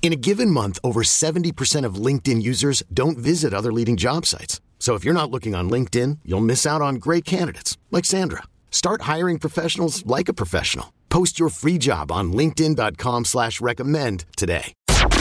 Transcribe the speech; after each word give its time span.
In 0.00 0.14
a 0.14 0.16
given 0.16 0.50
month, 0.50 0.78
over 0.82 1.02
70% 1.02 1.84
of 1.84 1.96
LinkedIn 1.96 2.40
users 2.42 2.82
don't 2.94 3.18
visit 3.18 3.52
other 3.52 3.70
leading 3.72 3.98
job 3.98 4.24
sites. 4.24 4.62
So 4.78 4.94
if 4.94 5.04
you're 5.04 5.12
not 5.12 5.30
looking 5.30 5.54
on 5.54 5.68
LinkedIn, 5.68 6.20
you'll 6.24 6.40
miss 6.40 6.64
out 6.64 6.80
on 6.80 6.94
great 6.94 7.26
candidates 7.26 7.76
like 7.90 8.06
Sandra. 8.06 8.44
Start 8.70 9.02
hiring 9.02 9.38
professionals 9.38 10.06
like 10.06 10.30
a 10.30 10.34
professional. 10.34 10.94
Post 11.10 11.38
your 11.38 11.50
free 11.50 11.76
job 11.78 12.10
on 12.10 12.32
LinkedIn.com 12.32 13.26
slash 13.26 13.60
recommend 13.60 14.24
today. 14.38 14.72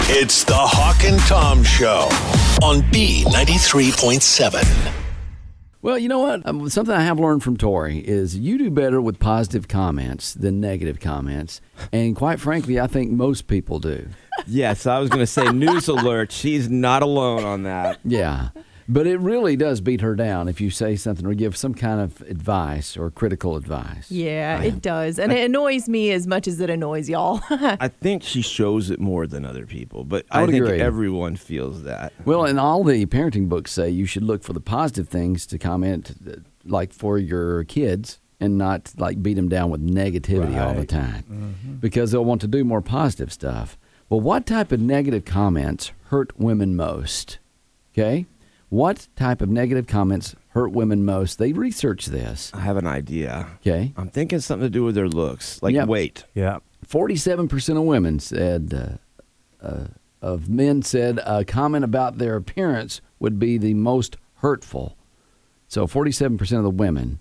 It's 0.10 0.46
the 0.46 0.56
Hawk 0.56 1.04
and 1.04 1.20
Tom 1.22 1.64
Show 1.64 2.08
on 2.66 2.82
B93.7. 2.94 4.97
Well, 5.82 5.98
you 5.98 6.10
know 6.10 6.20
what? 6.20 6.46
Um, 6.46 6.68
something 6.70 6.94
I 6.94 7.02
have 7.04 7.20
learned 7.20 7.44
from 7.44 7.56
Tori 7.56 8.00
is 8.00 8.38
you 8.38 8.58
do 8.58 8.72
better 8.72 9.00
with 9.00 9.20
positive 9.20 9.68
comments 9.68 10.34
than 10.34 10.60
negative 10.60 11.00
comments. 11.00 11.62
And 11.92 12.16
quite 12.16 12.40
frankly, 12.40 12.80
I 12.80 12.88
think 12.88 13.12
most 13.12 13.48
people 13.48 13.80
do. 13.80 14.08
Yes, 14.48 14.88
I 14.88 15.00
was 15.00 15.10
going 15.10 15.20
to 15.22 15.28
say 15.28 15.46
news 15.52 15.88
alert. 15.88 16.32
She's 16.32 16.70
not 16.70 17.04
alone 17.04 17.44
on 17.44 17.64
that. 17.64 18.00
Yeah. 18.04 18.50
But 18.90 19.06
it 19.06 19.18
really 19.20 19.58
does 19.58 19.82
beat 19.82 20.00
her 20.02 20.16
down 20.16 20.48
if 20.48 20.62
you 20.62 20.70
say 20.70 20.96
something 20.96 21.26
or 21.26 21.34
give 21.34 21.58
some 21.58 21.74
kind 21.74 22.00
of 22.00 22.22
advice 22.22 22.96
or 22.96 23.12
critical 23.12 23.58
advice. 23.58 24.10
Yeah, 24.10 24.62
it 24.62 24.82
does. 24.82 25.20
And 25.20 25.34
it 25.34 25.44
annoys 25.44 25.90
me 25.90 26.12
as 26.12 26.26
much 26.26 26.48
as 26.48 26.62
it 26.62 26.70
annoys 26.70 27.10
y'all. 27.10 27.42
I 27.50 27.90
think 27.90 28.24
she 28.24 28.42
shows 28.42 28.90
it 28.90 29.00
more 29.02 29.28
than 29.28 29.46
other 29.46 29.66
people, 29.66 30.06
but 30.06 30.26
I 30.32 30.44
I, 30.44 30.46
think 30.46 30.64
agree. 30.64 30.80
everyone 30.80 31.36
feels 31.36 31.84
that. 31.84 32.14
Well, 32.24 32.46
and 32.46 32.60
all 32.60 32.84
the 32.86 33.06
parenting 33.08 33.50
books 33.50 33.72
say 33.74 33.90
you 33.90 34.06
should 34.06 34.24
look 34.24 34.42
for 34.42 34.54
the 34.54 34.62
positive 34.62 35.10
things 35.10 35.46
to 35.48 35.58
comment, 35.58 36.16
uh, 36.26 36.36
like 36.64 36.94
for 36.94 37.18
your 37.18 37.66
kids, 37.66 38.20
and 38.40 38.58
not 38.58 38.94
like 38.98 39.22
beat 39.22 39.34
them 39.34 39.50
down 39.50 39.70
with 39.70 39.86
negativity 39.86 40.62
all 40.62 40.74
the 40.74 40.86
time, 40.86 41.78
because 41.82 42.12
they'll 42.12 42.24
want 42.24 42.40
to 42.42 42.48
do 42.48 42.64
more 42.64 42.82
positive 42.82 43.34
stuff. 43.34 43.78
Well, 44.10 44.22
what 44.22 44.46
type 44.46 44.72
of 44.72 44.80
negative 44.80 45.26
comments 45.26 45.92
hurt 46.06 46.40
women 46.40 46.76
most? 46.78 47.40
Okay, 47.94 48.28
what 48.70 49.08
type 49.16 49.42
of 49.42 49.50
negative 49.50 49.88
comments 49.88 50.36
hurt 50.50 50.72
women 50.72 51.06
most? 51.06 51.38
They 51.40 51.54
researched 51.54 52.12
this. 52.12 52.52
I 52.54 52.62
have 52.62 52.78
an 52.78 52.88
idea. 52.88 53.48
Okay, 53.62 53.94
I'm 53.98 54.10
thinking 54.10 54.40
something 54.40 54.66
to 54.66 54.70
do 54.70 54.84
with 54.84 54.96
their 54.96 55.08
looks, 55.10 55.62
like 55.64 55.74
Yep. 55.74 55.88
weight. 55.88 56.26
Yeah. 56.34 56.60
forty-seven 56.86 57.48
percent 57.48 57.78
of 57.78 57.86
women 57.86 58.20
said. 58.20 59.00
Uh, 59.62 59.66
uh, 59.66 59.88
of 60.20 60.50
men 60.50 60.82
said 60.82 61.20
a 61.26 61.46
comment 61.46 61.86
about 61.86 62.18
their 62.18 62.36
appearance 62.36 63.02
would 63.20 63.38
be 63.38 63.58
the 63.60 63.76
most 63.76 64.18
hurtful. 64.38 64.98
So 65.68 65.86
47% 65.86 66.40
of 66.58 66.64
the 66.64 66.70
women 66.72 67.20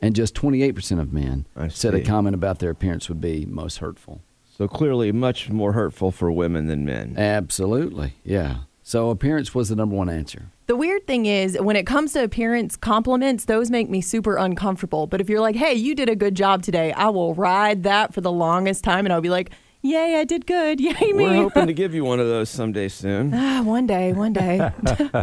and 0.00 0.14
just 0.16 0.34
28% 0.34 0.98
of 0.98 1.12
men 1.12 1.44
I 1.54 1.68
said 1.68 1.92
a 1.94 1.98
see. 1.98 2.04
comment 2.04 2.34
about 2.34 2.58
their 2.58 2.70
appearance 2.70 3.08
would 3.10 3.20
be 3.20 3.44
most 3.44 3.78
hurtful. 3.78 4.22
So 4.56 4.66
clearly, 4.66 5.12
much 5.12 5.50
more 5.50 5.72
hurtful 5.74 6.10
for 6.10 6.32
women 6.32 6.68
than 6.68 6.86
men. 6.86 7.16
Absolutely. 7.18 8.14
Yeah. 8.24 8.60
So 8.82 9.10
appearance 9.10 9.54
was 9.54 9.68
the 9.68 9.76
number 9.76 9.94
one 9.96 10.08
answer. 10.08 10.46
The 10.68 10.76
weird 10.76 11.06
thing 11.06 11.24
is, 11.24 11.58
when 11.58 11.76
it 11.76 11.86
comes 11.86 12.12
to 12.12 12.22
appearance 12.22 12.76
compliments, 12.76 13.46
those 13.46 13.70
make 13.70 13.88
me 13.88 14.02
super 14.02 14.36
uncomfortable. 14.36 15.06
But 15.06 15.22
if 15.22 15.28
you're 15.30 15.40
like, 15.40 15.56
hey, 15.56 15.72
you 15.72 15.94
did 15.94 16.10
a 16.10 16.14
good 16.14 16.34
job 16.34 16.62
today, 16.62 16.92
I 16.92 17.08
will 17.08 17.34
ride 17.34 17.84
that 17.84 18.12
for 18.12 18.20
the 18.20 18.30
longest 18.30 18.84
time 18.84 19.06
and 19.06 19.12
I'll 19.12 19.22
be 19.22 19.30
like, 19.30 19.50
yay, 19.80 20.16
I 20.16 20.24
did 20.24 20.46
good. 20.46 20.78
Yay, 20.80 21.12
me. 21.12 21.24
We're 21.24 21.34
hoping 21.36 21.68
to 21.68 21.72
give 21.74 21.94
you 21.94 22.04
one 22.04 22.20
of 22.20 22.26
those 22.26 22.50
someday 22.50 22.88
soon. 22.88 23.32
Ah, 23.34 23.62
one 23.62 23.86
day, 23.86 24.12
one 24.12 24.34
day. 24.34 24.56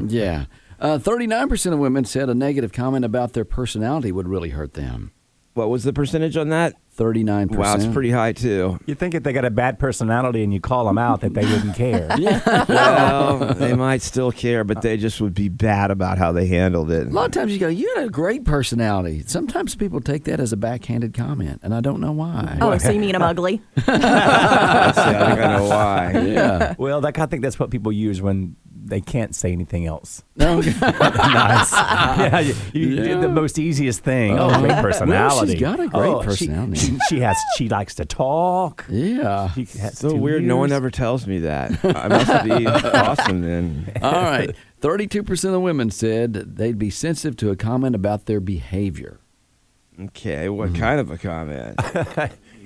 yeah. 0.07 0.45
Uh, 0.79 0.97
39% 0.97 1.73
of 1.73 1.77
women 1.77 2.05
said 2.05 2.27
a 2.27 2.33
negative 2.33 2.73
comment 2.73 3.05
about 3.05 3.33
their 3.33 3.45
personality 3.45 4.11
would 4.11 4.27
really 4.27 4.49
hurt 4.49 4.73
them. 4.73 5.11
What 5.53 5.69
was 5.69 5.83
the 5.83 5.93
percentage 5.93 6.35
on 6.35 6.49
that? 6.49 6.73
39%. 6.97 7.55
Wow, 7.55 7.75
it's 7.75 7.85
pretty 7.87 8.09
high 8.11 8.31
too. 8.31 8.79
You 8.85 8.95
think 8.95 9.13
if 9.15 9.23
they 9.23 9.33
got 9.33 9.43
a 9.45 9.49
bad 9.49 9.79
personality 9.79 10.43
and 10.43 10.53
you 10.53 10.61
call 10.61 10.85
them 10.85 10.97
out 10.97 11.21
that 11.21 11.33
they 11.33 11.45
wouldn't 11.45 11.75
care. 11.77 12.07
well, 12.69 13.53
they 13.53 13.73
might 13.73 14.01
still 14.01 14.31
care, 14.31 14.63
but 14.63 14.81
they 14.81 14.95
just 14.97 15.19
would 15.19 15.33
be 15.33 15.49
bad 15.49 15.91
about 15.91 16.17
how 16.17 16.31
they 16.31 16.47
handled 16.47 16.91
it. 16.91 17.07
A 17.07 17.09
lot 17.09 17.25
of 17.25 17.31
times 17.31 17.51
you 17.51 17.59
go, 17.59 17.67
you 17.67 17.91
had 17.95 18.05
a 18.05 18.09
great 18.09 18.45
personality. 18.45 19.23
Sometimes 19.27 19.75
people 19.75 19.99
take 19.99 20.23
that 20.25 20.39
as 20.39 20.53
a 20.53 20.57
backhanded 20.57 21.13
comment, 21.13 21.59
and 21.63 21.73
I 21.73 21.81
don't 21.81 21.99
know 21.99 22.11
why. 22.13 22.57
oh, 22.61 22.77
so 22.77 22.91
you 22.91 22.99
mean 22.99 23.15
I'm 23.15 23.21
ugly? 23.21 23.61
I 23.77 23.81
see, 23.83 23.91
I 25.01 25.25
think 25.25 25.39
I 25.39 25.57
know 25.57 25.63
why. 25.65 26.11
Yeah. 26.25 26.75
well, 26.77 27.01
that, 27.01 27.17
I 27.19 27.25
think 27.25 27.41
that's 27.43 27.59
what 27.59 27.71
people 27.71 27.91
use 27.91 28.21
when 28.21 28.55
they 28.87 29.01
can't 29.01 29.33
say 29.35 29.51
anything 29.51 29.85
else. 29.85 30.23
No. 30.37 30.59
nice. 30.61 31.71
yeah, 31.71 32.39
you, 32.39 32.53
you 32.73 32.95
did 32.97 33.21
the 33.21 33.29
most 33.29 33.57
easiest 33.57 34.01
thing. 34.01 34.37
Oh, 34.37 34.49
great 34.59 34.75
personality. 34.81 35.53
she's 35.53 35.61
got 35.61 35.79
a 35.79 35.87
great 35.87 36.09
Oh, 36.09 36.21
personality. 36.21 36.77
She, 36.79 36.97
she 37.09 37.19
has. 37.21 37.37
She 37.57 37.69
likes 37.69 37.95
to 37.95 38.05
talk. 38.05 38.85
yeah. 38.89 39.49
She 39.53 39.63
has 39.79 39.97
So 39.97 40.09
two 40.09 40.17
weird. 40.17 40.43
No 40.43 40.57
one 40.57 40.71
ever 40.73 40.91
tells 40.91 41.25
me 41.25 41.39
that. 41.39 41.71
I 41.85 42.07
must 42.09 42.43
be 42.43 42.67
awesome 42.67 43.41
then. 43.41 43.91
All 44.01 44.11
right. 44.11 44.53
32% 44.81 45.55
of 45.55 45.61
women 45.61 45.89
said 45.89 46.33
they'd 46.33 46.77
be 46.77 46.89
sensitive 46.89 47.37
to 47.37 47.49
a 47.49 47.55
comment 47.55 47.95
about 47.95 48.25
their 48.25 48.39
behavior. 48.41 49.19
Okay, 49.99 50.49
what 50.49 50.69
Mm-hmm. 50.71 50.79
kind 50.81 50.99
of 50.99 51.09
a 51.09 51.17
comment? 51.17 51.79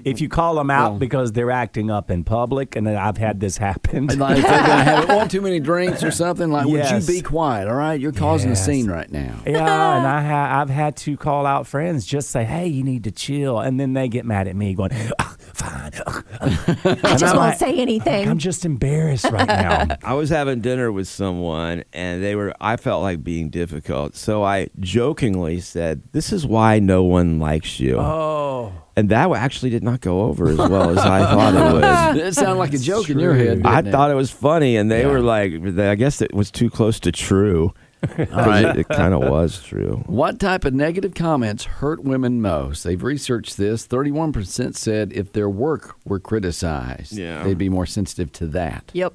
If 0.06 0.22
you 0.22 0.30
call 0.30 0.56
them 0.56 0.70
out 0.72 0.92
Well- 0.92 1.00
because 1.00 1.32
they're 1.34 1.52
acting 1.52 1.90
up 1.92 2.10
in 2.12 2.24
public, 2.24 2.76
and 2.76 2.88
I've 2.90 3.18
had 3.18 3.40
this 3.40 3.58
happen. 3.58 4.08
Like 4.08 4.38
if 4.38 4.44
they're 4.46 4.60
gonna 4.68 4.84
have 4.84 5.10
one 5.16 5.28
too 5.30 5.42
many 5.42 5.60
drinks 5.60 6.04
or 6.04 6.12
something, 6.12 6.50
like, 6.52 6.68
Yes. 6.68 6.92
would 7.08 7.14
you 7.16 7.20
be 7.20 7.22
quiet? 7.22 7.68
All 7.68 7.76
right, 7.76 8.00
you're 8.00 8.12
causing 8.12 8.50
Yes. 8.50 8.62
a 8.62 8.64
scene 8.66 8.88
right 8.90 9.12
now. 9.12 9.36
Yeah, 9.46 9.98
and 9.98 10.08
I 10.18 10.22
ha- 10.22 10.62
I've 10.62 10.70
had 10.70 10.96
to 10.98 11.18
call 11.18 11.46
out 11.46 11.68
friends, 11.68 12.06
just 12.06 12.30
say, 12.30 12.44
"Hey, 12.46 12.68
you 12.68 12.84
need 12.84 13.04
to 13.06 13.12
chill," 13.12 13.60
and 13.60 13.80
then 13.80 13.94
they 13.94 14.08
get 14.08 14.26
mad 14.26 14.48
at 14.48 14.56
me, 14.56 14.74
going, 14.74 14.92
"Ah, 15.20 15.36
"Fine." 15.60 15.92
I 17.04 17.16
just 17.18 17.36
won't 17.36 17.58
say 17.58 17.78
anything. 17.80 18.28
I'm 18.30 18.38
just 18.38 18.66
embarrassed 18.66 19.26
right 19.32 19.48
now. 19.48 19.88
I 20.04 20.14
was 20.14 20.30
having 20.30 20.62
dinner 20.62 20.92
with 20.92 21.08
someone 21.08 21.84
and 21.94 22.24
they 22.24 22.36
were 22.36 22.54
I 22.62 22.78
felt 22.78 23.02
like 23.04 23.24
being 23.24 23.50
difficult. 23.50 24.16
So 24.16 24.44
I 24.44 24.70
jokingly 24.80 25.60
said, 25.60 26.04
"This 26.12 26.32
is 26.32 26.46
why 26.46 26.80
no 26.80 27.04
one 27.04 27.40
likes 27.40 27.80
you." 27.80 27.98
oh, 28.00 28.72
And 28.96 29.10
that 29.10 29.30
actually 29.32 29.70
did 29.70 29.84
not 29.84 30.02
go 30.02 30.22
over 30.22 30.50
as 30.50 30.58
well 30.58 30.90
as 30.92 30.98
I 30.98 31.20
thought 31.26 31.54
it 31.54 31.74
would. 31.74 32.26
It 32.30 32.34
sounded 32.36 32.56
like 32.56 32.74
a 32.74 32.78
joke 32.78 33.10
in 33.10 33.20
your 33.20 33.36
head. 33.36 33.62
I 33.66 33.78
didn't 33.78 33.88
it? 33.88 33.92
thought 33.92 34.12
it 34.12 34.16
was 34.16 34.32
funny 34.32 34.78
and 34.78 34.90
they 34.90 35.02
Yeah. 35.02 35.12
were 35.12 35.22
like 35.22 35.54
I 35.78 35.96
guess 35.96 36.22
it 36.22 36.34
was 36.34 36.50
too 36.52 36.70
close 36.70 37.00
to 37.02 37.12
true. 37.12 37.74
'Cause 38.08 38.62
it, 38.64 38.78
it 38.78 38.88
kind 38.90 39.14
of 39.14 39.22
was 39.30 39.62
true. 39.62 40.04
What 40.08 40.40
type 40.40 40.64
of 40.66 40.74
negative 40.74 41.14
comments 41.14 41.66
hurt 41.66 42.04
women 42.04 42.42
most? 42.42 42.84
They've 42.84 43.02
researched 43.02 43.58
this. 43.58 43.86
31% 43.88 44.76
said 44.76 45.12
if 45.14 45.34
their 45.34 45.50
work 45.50 45.96
were 46.06 46.20
criticized, 46.20 47.14
Yeah. 47.14 47.44
they'd 47.44 47.58
be 47.58 47.70
more 47.70 47.86
sensitive 47.86 48.32
to 48.34 48.48
that. 48.48 48.92
Yep. 48.94 49.14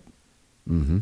Mm-hmm. 0.69 0.99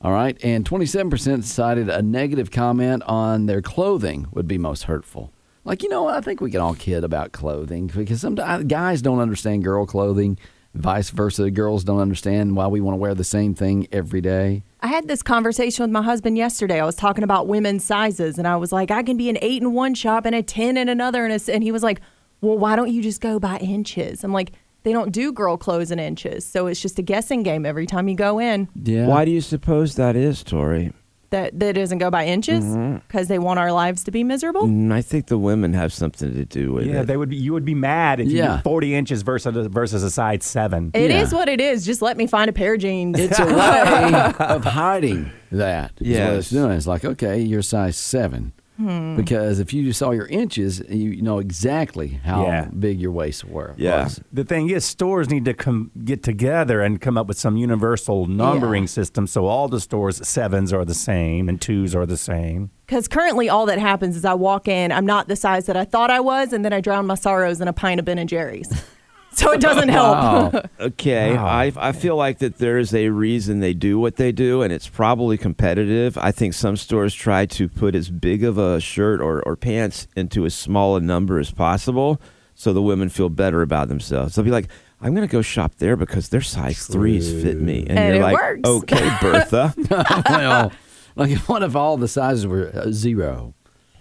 All 0.00 0.12
right. 0.12 0.36
And 0.42 0.64
27% 0.68 1.44
cited 1.44 1.88
a 1.88 2.02
negative 2.02 2.50
comment 2.50 3.02
on 3.06 3.46
their 3.46 3.62
clothing 3.62 4.26
would 4.32 4.46
be 4.48 4.58
most 4.58 4.84
hurtful. 4.84 5.30
Like, 5.64 5.82
you 5.82 5.88
know 5.88 6.02
what? 6.04 6.14
I 6.14 6.20
think 6.20 6.40
we 6.42 6.50
can 6.50 6.60
all 6.60 6.74
kid 6.74 7.04
about 7.04 7.32
clothing 7.32 7.86
because 7.86 8.20
sometimes 8.20 8.64
guys 8.64 9.00
don't 9.00 9.20
understand 9.20 9.64
girl 9.64 9.86
clothing, 9.86 10.36
vice 10.74 11.08
versa. 11.08 11.50
Girls 11.50 11.84
don't 11.84 12.00
understand 12.00 12.54
why 12.54 12.66
we 12.66 12.82
want 12.82 12.94
to 12.94 12.98
wear 12.98 13.14
the 13.14 13.24
same 13.24 13.54
thing 13.54 13.88
every 13.90 14.20
day. 14.20 14.62
I 14.84 14.88
had 14.88 15.08
this 15.08 15.22
conversation 15.22 15.82
with 15.82 15.90
my 15.90 16.02
husband 16.02 16.36
yesterday. 16.36 16.78
I 16.78 16.84
was 16.84 16.94
talking 16.94 17.24
about 17.24 17.46
women's 17.46 17.82
sizes, 17.82 18.36
and 18.36 18.46
I 18.46 18.56
was 18.56 18.70
like, 18.70 18.90
I 18.90 19.02
can 19.02 19.16
be 19.16 19.30
an 19.30 19.38
eight 19.40 19.62
in 19.62 19.72
one 19.72 19.94
shop 19.94 20.26
and 20.26 20.34
a 20.34 20.42
10 20.42 20.76
in 20.76 20.90
another. 20.90 21.24
And, 21.24 21.32
a 21.32 21.36
s 21.36 21.48
and 21.48 21.62
he 21.62 21.72
was 21.72 21.82
like, 21.82 22.02
Well, 22.42 22.58
why 22.58 22.76
don't 22.76 22.92
you 22.92 23.00
just 23.00 23.22
go 23.22 23.38
by 23.38 23.56
inches? 23.60 24.22
I'm 24.22 24.34
like, 24.34 24.52
They 24.82 24.92
don't 24.92 25.10
do 25.10 25.32
girl 25.32 25.56
clothes 25.56 25.90
in 25.90 25.98
inches. 25.98 26.44
So 26.44 26.66
it's 26.66 26.82
just 26.82 26.98
a 26.98 27.02
guessing 27.02 27.42
game 27.42 27.64
every 27.64 27.86
time 27.86 28.08
you 28.08 28.14
go 28.14 28.38
in. 28.38 28.68
Yeah. 28.74 29.06
Why 29.06 29.24
do 29.24 29.30
you 29.30 29.40
suppose 29.40 29.94
that 29.94 30.16
is, 30.16 30.44
Tori? 30.44 30.92
That 31.34 31.58
that 31.58 31.74
doesn't 31.74 31.98
go 31.98 32.10
by 32.10 32.24
inches 32.26 32.64
Mm-hmm. 32.64 32.98
because 33.06 33.26
they 33.28 33.38
want 33.38 33.58
our 33.58 33.72
lives 33.72 34.04
to 34.04 34.10
be 34.10 34.22
miserable. 34.24 34.62
Mm, 34.62 34.92
I 34.92 35.02
think 35.02 35.26
the 35.26 35.38
women 35.38 35.72
have 35.74 35.92
something 35.92 36.32
to 36.34 36.44
do 36.44 36.72
with 36.72 36.86
Yeah, 36.86 37.00
it. 37.00 37.06
they 37.06 37.16
would. 37.16 37.28
Be, 37.28 37.36
you 37.36 37.52
would 37.52 37.64
be 37.64 37.74
mad 37.74 38.20
if 38.20 38.28
you 38.30 38.38
Yeah. 38.38 38.56
did 38.56 38.62
40 38.64 38.94
inches 38.94 39.22
versus 39.22 39.66
versus 39.66 40.02
a 40.02 40.10
size 40.10 40.44
seven. 40.44 40.90
It 40.94 41.10
is 41.10 41.32
Yeah. 41.32 41.38
what 41.38 41.48
it 41.48 41.60
is. 41.60 41.84
Just 41.84 42.00
let 42.02 42.16
me 42.16 42.26
find 42.26 42.48
a 42.48 42.52
pair 42.52 42.74
of 42.74 42.80
jeans. 42.80 43.18
It's 43.18 43.38
a 43.38 43.44
way 43.60 44.12
of 44.38 44.64
hiding 44.64 45.30
that. 45.52 45.92
is 46.00 46.06
what 46.06 46.08
Yes. 46.08 46.38
it's 46.38 46.50
doing. 46.50 46.72
It's 46.72 46.86
like, 46.86 47.04
okay, 47.04 47.40
you're 47.40 47.62
size 47.62 47.96
seven. 47.96 48.52
Hmm. 48.76 49.14
Because 49.16 49.60
if 49.60 49.72
you 49.72 49.84
just 49.84 50.00
saw 50.00 50.10
your 50.10 50.26
inches, 50.26 50.80
you 50.88 51.22
know 51.22 51.38
exactly 51.38 52.08
how 52.24 52.42
Yeah. 52.44 52.64
big 52.76 53.00
your 53.00 53.12
waist 53.12 53.44
were. 53.44 53.74
Yeah. 53.76 54.04
was. 54.04 54.20
The 54.32 54.42
thing 54.44 54.68
is, 54.70 54.84
stores 54.84 55.30
need 55.30 55.44
to 55.44 55.54
come 55.54 55.92
get 56.04 56.22
together 56.24 56.80
and 56.82 57.00
come 57.00 57.16
up 57.16 57.28
with 57.28 57.38
some 57.38 57.56
universal 57.56 58.26
numbering 58.26 58.84
Yeah. 58.84 58.88
system, 58.88 59.26
so 59.28 59.46
all 59.46 59.68
the 59.68 59.80
stores 59.80 60.26
sevens 60.26 60.72
are 60.72 60.84
the 60.84 60.94
same 60.94 61.48
and 61.48 61.60
twos 61.60 61.94
are 61.94 62.04
the 62.06 62.16
same. 62.16 62.70
Because 62.86 63.06
currently, 63.08 63.48
all 63.48 63.64
that 63.66 63.78
happens 63.78 64.16
is 64.16 64.24
I 64.24 64.34
walk 64.34 64.66
in, 64.68 64.90
I'm 64.92 65.06
not 65.06 65.28
the 65.28 65.36
size 65.36 65.66
that 65.66 65.76
I 65.76 65.84
thought 65.84 66.10
I 66.10 66.20
was, 66.20 66.52
and 66.52 66.64
then 66.64 66.72
I 66.72 66.80
drown 66.80 67.06
my 67.06 67.14
sorrows 67.14 67.60
in 67.60 67.68
a 67.68 67.72
pint 67.72 68.00
of 68.00 68.04
Ben 68.06 68.18
and 68.18 68.28
Jerry's. 68.28 68.68
so 69.38 69.52
it 69.52 69.60
doesn't 69.60 69.88
help. 69.88 70.54
Okay, 70.80 71.36
I, 71.36 71.72
I 71.76 71.92
feel 71.92 72.16
like 72.16 72.38
that 72.38 72.58
there 72.58 72.78
is 72.78 72.92
a 72.94 73.08
reason 73.08 73.60
they 73.60 73.72
do 73.74 73.98
what 73.98 74.16
they 74.16 74.32
do, 74.32 74.62
and 74.62 74.72
it's 74.72 74.88
probably 74.88 75.38
competitive. 75.38 76.18
I 76.18 76.30
think 76.30 76.52
some 76.54 76.76
stores 76.76 77.14
try 77.14 77.46
to 77.46 77.68
put 77.68 77.94
as 77.94 78.10
big 78.10 78.44
of 78.44 78.58
a 78.58 78.80
shirt 78.80 79.20
or, 79.20 79.42
or 79.46 79.56
pants 79.56 80.06
into 80.16 80.44
as 80.44 80.54
small 80.54 80.96
a 80.96 81.00
number 81.00 81.38
as 81.38 81.50
possible 81.50 82.20
so 82.54 82.72
the 82.72 82.82
women 82.82 83.08
feel 83.08 83.28
better 83.28 83.62
about 83.62 83.88
themselves. 83.88 84.34
They'll 84.34 84.44
be 84.44 84.50
like, 84.50 84.68
I'm 85.00 85.14
going 85.14 85.26
to 85.26 85.32
go 85.32 85.42
shop 85.42 85.74
there 85.78 85.96
because 85.96 86.28
their 86.28 86.40
size 86.40 86.86
threes 86.86 87.30
fit 87.42 87.60
me. 87.60 87.80
And, 87.88 87.98
And 87.98 88.14
you're 88.14 88.22
it 88.22 88.32
like, 88.32 88.34
works. 88.36 88.60
okay, 88.68 89.16
Bertha. 89.20 89.74
well, 90.30 90.72
like 91.16 91.36
what 91.48 91.62
if 91.62 91.74
all 91.74 91.96
the 91.96 92.08
sizes 92.08 92.46
were 92.46 92.70
uh, 92.74 92.90
zero? 92.90 93.54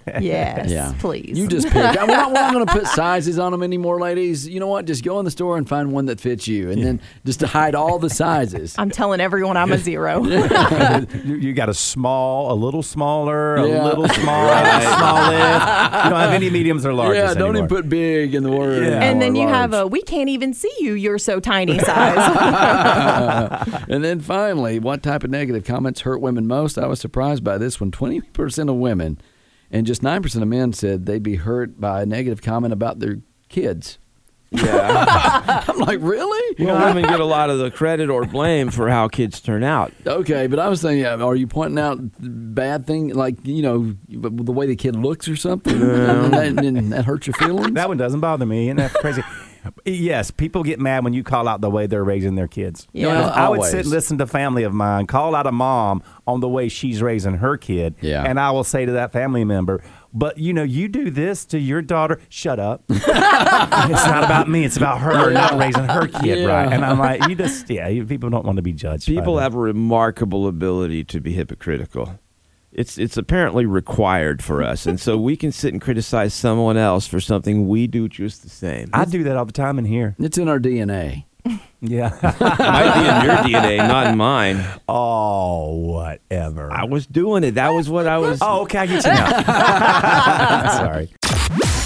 Yes, 0.08 0.70
Yeah. 0.70 0.94
please. 1.00 1.38
You 1.38 1.48
just 1.48 1.68
pick. 1.68 1.76
We're 1.76 2.06
not, 2.08 2.32
not 2.32 2.54
going 2.54 2.66
to 2.66 2.72
put 2.72 2.88
sizes 2.88 3.38
on 3.40 3.52
them 3.52 3.64
anymore, 3.64 4.00
ladies. 4.00 4.48
You 4.48 4.60
know 4.60 4.68
what? 4.68 4.86
Just 4.86 5.04
go 5.04 5.20
in 5.20 5.26
the 5.26 5.32
store 5.32 5.58
and 5.58 5.68
find 5.68 5.92
one 5.92 6.06
that 6.08 6.20
fits 6.20 6.48
you, 6.48 6.72
and 6.72 6.84
then 6.84 7.02
just 7.26 7.40
to 7.42 7.48
hide 7.48 7.76
all 7.76 8.00
the 8.00 8.10
sizes. 8.10 8.76
I'm 8.78 8.90
telling 8.90 9.22
everyone 9.22 9.58
I'm 9.58 9.72
a 9.72 9.78
zero. 9.78 10.24
you, 11.26 11.36
you 11.36 11.54
got 11.54 11.70
a 11.70 11.74
small, 11.74 12.52
a 12.52 12.56
little 12.56 12.84
smaller, 12.84 13.56
a 13.56 13.68
Yeah. 13.68 13.84
little 13.84 14.08
small, 14.10 14.50
a 14.50 14.82
small. 14.82 15.32
You 15.32 16.10
don't 16.10 16.20
have 16.20 16.34
any 16.34 16.50
mediums 16.50 16.86
or 16.86 16.92
larges 16.92 17.16
yeah, 17.16 17.34
don't 17.34 17.56
anymore. 17.56 17.56
even 17.56 17.68
put 17.68 17.90
big 17.90 18.36
in 18.36 18.44
the 18.44 18.52
word. 18.52 18.84
Yeah. 18.84 19.02
and 19.02 19.22
then 19.22 19.36
or 19.38 19.42
you 19.42 19.48
have 19.48 19.74
a 19.74 19.88
we 19.88 20.02
can't 20.02 20.30
even 20.30 20.54
see 20.54 20.72
you. 20.80 20.94
You're 20.94 21.18
so 21.20 21.40
tiny 21.40 21.80
size. 21.80 22.18
and 23.90 24.04
then 24.04 24.20
finally, 24.20 24.80
what 24.80 25.04
type 25.04 25.24
of 25.24 25.30
negative 25.30 25.64
comments 25.64 26.02
hurt 26.02 26.22
women 26.22 26.48
most? 26.48 26.78
I 26.78 26.88
was 26.88 27.00
surprised 27.00 27.44
by 27.44 27.58
this 27.58 27.80
one. 27.80 27.92
20% 27.92 28.70
of 28.70 28.76
women 28.76 29.18
and 29.74 29.88
just 29.88 30.04
9% 30.04 30.42
of 30.42 30.48
men 30.48 30.72
said 30.72 31.06
they'd 31.08 31.24
be 31.24 31.36
hurt 31.36 31.82
by 31.82 32.04
a 32.04 32.06
negative 32.06 32.42
comment 32.44 32.72
about 32.72 33.00
their 33.00 33.18
kids. 33.50 33.98
yeah. 34.52 35.64
I'm 35.68 35.80
like, 35.80 35.98
really? 36.00 36.56
You 36.60 36.68
know, 36.68 36.78
women 36.86 37.04
get 37.04 37.20
a 37.20 37.26
lot 37.26 37.50
of 37.50 37.58
the 37.58 37.72
credit 37.72 38.12
or 38.12 38.24
blame 38.24 38.70
for 38.70 38.88
how 38.88 39.08
kids 39.08 39.42
turn 39.42 39.64
out. 39.64 39.92
Okay, 40.06 40.46
but 40.46 40.60
I 40.60 40.70
was 40.70 40.80
saying, 40.80 41.00
yeah, 41.00 41.16
are 41.16 41.36
you 41.36 41.48
pointing 41.48 41.80
out 41.80 41.98
bad 42.20 42.86
thing, 42.86 43.10
like 43.16 43.36
you 43.48 43.64
know, 43.64 43.96
the 44.10 44.52
way 44.52 44.68
the 44.68 44.76
kid 44.76 44.96
looks 44.96 45.28
or 45.28 45.36
something, 45.36 45.74
and, 45.74 46.34
that, 46.34 46.64
and 46.64 46.94
that 46.94 47.06
hurts 47.06 47.26
your 47.26 47.34
feelings? 47.34 47.74
That 47.74 47.88
one 47.88 47.98
doesn't 47.98 48.20
bother 48.20 48.46
me. 48.46 48.68
Isn't 48.68 48.78
that 48.78 48.94
crazy? 48.94 49.24
Yes, 49.86 50.32
people 50.32 50.64
get 50.64 50.80
mad 50.80 51.04
when 51.04 51.14
you 51.14 51.24
call 51.24 51.48
out 51.48 51.62
the 51.62 51.70
way 51.70 51.88
they're 51.88 52.04
raising 52.04 52.36
their 52.36 52.48
kids. 52.48 52.88
Yeah. 52.94 53.28
I 53.28 53.50
would 53.50 53.64
sit 53.64 53.82
and 53.82 53.90
listen 53.90 54.18
to 54.20 54.28
family 54.28 54.64
of 54.64 54.74
mine 54.74 55.08
call 55.08 55.36
out 55.36 55.48
a 55.48 55.52
mom 55.52 56.04
on 56.28 56.40
the 56.40 56.50
way 56.50 56.70
she's 56.70 57.02
raising 57.02 57.36
her 57.36 57.58
kid. 57.58 57.96
Yeah. 58.02 58.24
And 58.24 58.40
I 58.40 58.52
will 58.52 58.64
say 58.64 58.86
to 58.86 58.92
that 58.94 59.12
family 59.12 59.44
member, 59.44 59.84
but 60.14 60.38
you 60.38 60.54
know, 60.54 60.64
you 60.64 60.88
do 60.88 61.10
this 61.10 61.46
to 61.46 61.60
your 61.60 61.82
daughter. 61.82 62.20
Shut 62.30 62.60
up. 62.60 62.84
it's 62.90 63.08
not 63.08 64.24
about 64.24 64.50
me. 64.50 64.64
It's 64.64 64.78
about 64.78 65.00
her 65.00 65.32
not 65.32 65.58
raising 65.58 65.86
her 65.86 66.08
kid 66.08 66.40
Yeah. 66.40 66.46
right. 66.46 66.72
And 66.72 66.86
I'm 66.86 67.00
like, 67.00 67.28
you 67.28 67.36
just, 67.36 67.70
yeah, 67.70 67.88
people 68.04 68.30
don't 68.30 68.46
want 68.46 68.58
to 68.58 68.62
be 68.62 68.74
judged. 68.74 69.08
People 69.08 69.40
have 69.40 69.56
a 69.56 69.60
remarkable 69.60 70.48
ability 70.48 71.04
to 71.06 71.20
be 71.20 71.34
hypocritical. 71.34 72.20
It's 72.76 72.98
it's 72.98 73.18
apparently 73.18 73.66
required 73.68 74.44
for 74.44 74.64
us, 74.64 74.88
and 74.88 75.00
so 75.00 75.16
we 75.18 75.38
can 75.38 75.52
sit 75.52 75.74
and 75.74 75.82
criticize 75.82 76.34
someone 76.34 76.76
else 76.76 77.06
for 77.06 77.20
something 77.20 77.68
we 77.68 77.86
do 77.86 78.10
just 78.10 78.42
the 78.42 78.50
same. 78.50 78.90
I 78.94 79.06
do 79.06 79.24
that 79.26 79.38
all 79.38 79.46
the 79.46 79.52
time 79.52 79.78
in 79.78 79.86
here. 79.86 80.16
It's 80.20 80.38
in 80.38 80.50
our 80.50 80.60
DNA. 80.60 81.26
Yeah. 81.86 82.18
might 82.22 82.94
be 82.94 83.02
in 83.10 83.26
your 83.26 83.36
DNA, 83.62 83.78
not 83.78 84.08
in 84.08 84.16
mine. 84.18 84.64
oh, 84.88 85.76
whatever. 85.76 86.72
I 86.72 86.86
was 86.86 87.06
doing 87.06 87.44
it. 87.44 87.56
That 87.56 87.72
was 87.74 87.90
what 87.90 88.08
I 88.08 88.20
was. 88.20 88.40
oh, 88.42 88.62
okay. 88.62 88.78
I 88.78 88.86
get 88.86 89.04
you 89.04 89.12
now. 89.12 90.72
Sorry. 90.78 91.10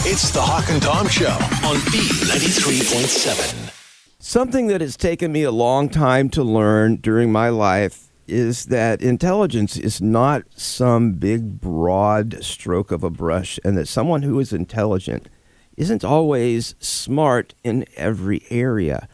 It's 0.06 0.30
the 0.30 0.42
Hawk 0.44 0.69
and 0.69 0.80
Tom 0.84 1.07
Show 1.07 1.31
on 1.31 1.78
B93.7. 1.89 3.74
Something 4.19 4.68
that 4.68 4.81
has 4.81 4.95
taken 4.95 5.31
me 5.31 5.42
a 5.42 5.50
long 5.51 5.89
time 5.89 6.30
to 6.30 6.44
learn 6.44 6.98
during 6.98 7.31
my 7.31 7.50
life 7.50 8.06
is 8.27 8.65
that 8.65 9.01
intelligence 9.01 9.77
is 9.77 10.01
not 10.01 10.44
some 10.56 11.13
big, 11.13 11.59
broad 11.59 12.44
stroke 12.44 12.91
of 12.91 13.03
a 13.03 13.09
brush, 13.09 13.59
and 13.63 13.77
that 13.77 13.88
someone 13.88 14.24
who 14.24 14.39
is 14.39 14.53
intelligent 14.53 15.29
isn't 15.75 16.03
always 16.03 16.75
smart 16.79 17.53
in 17.63 17.85
every 17.95 18.44
area. 18.50 19.07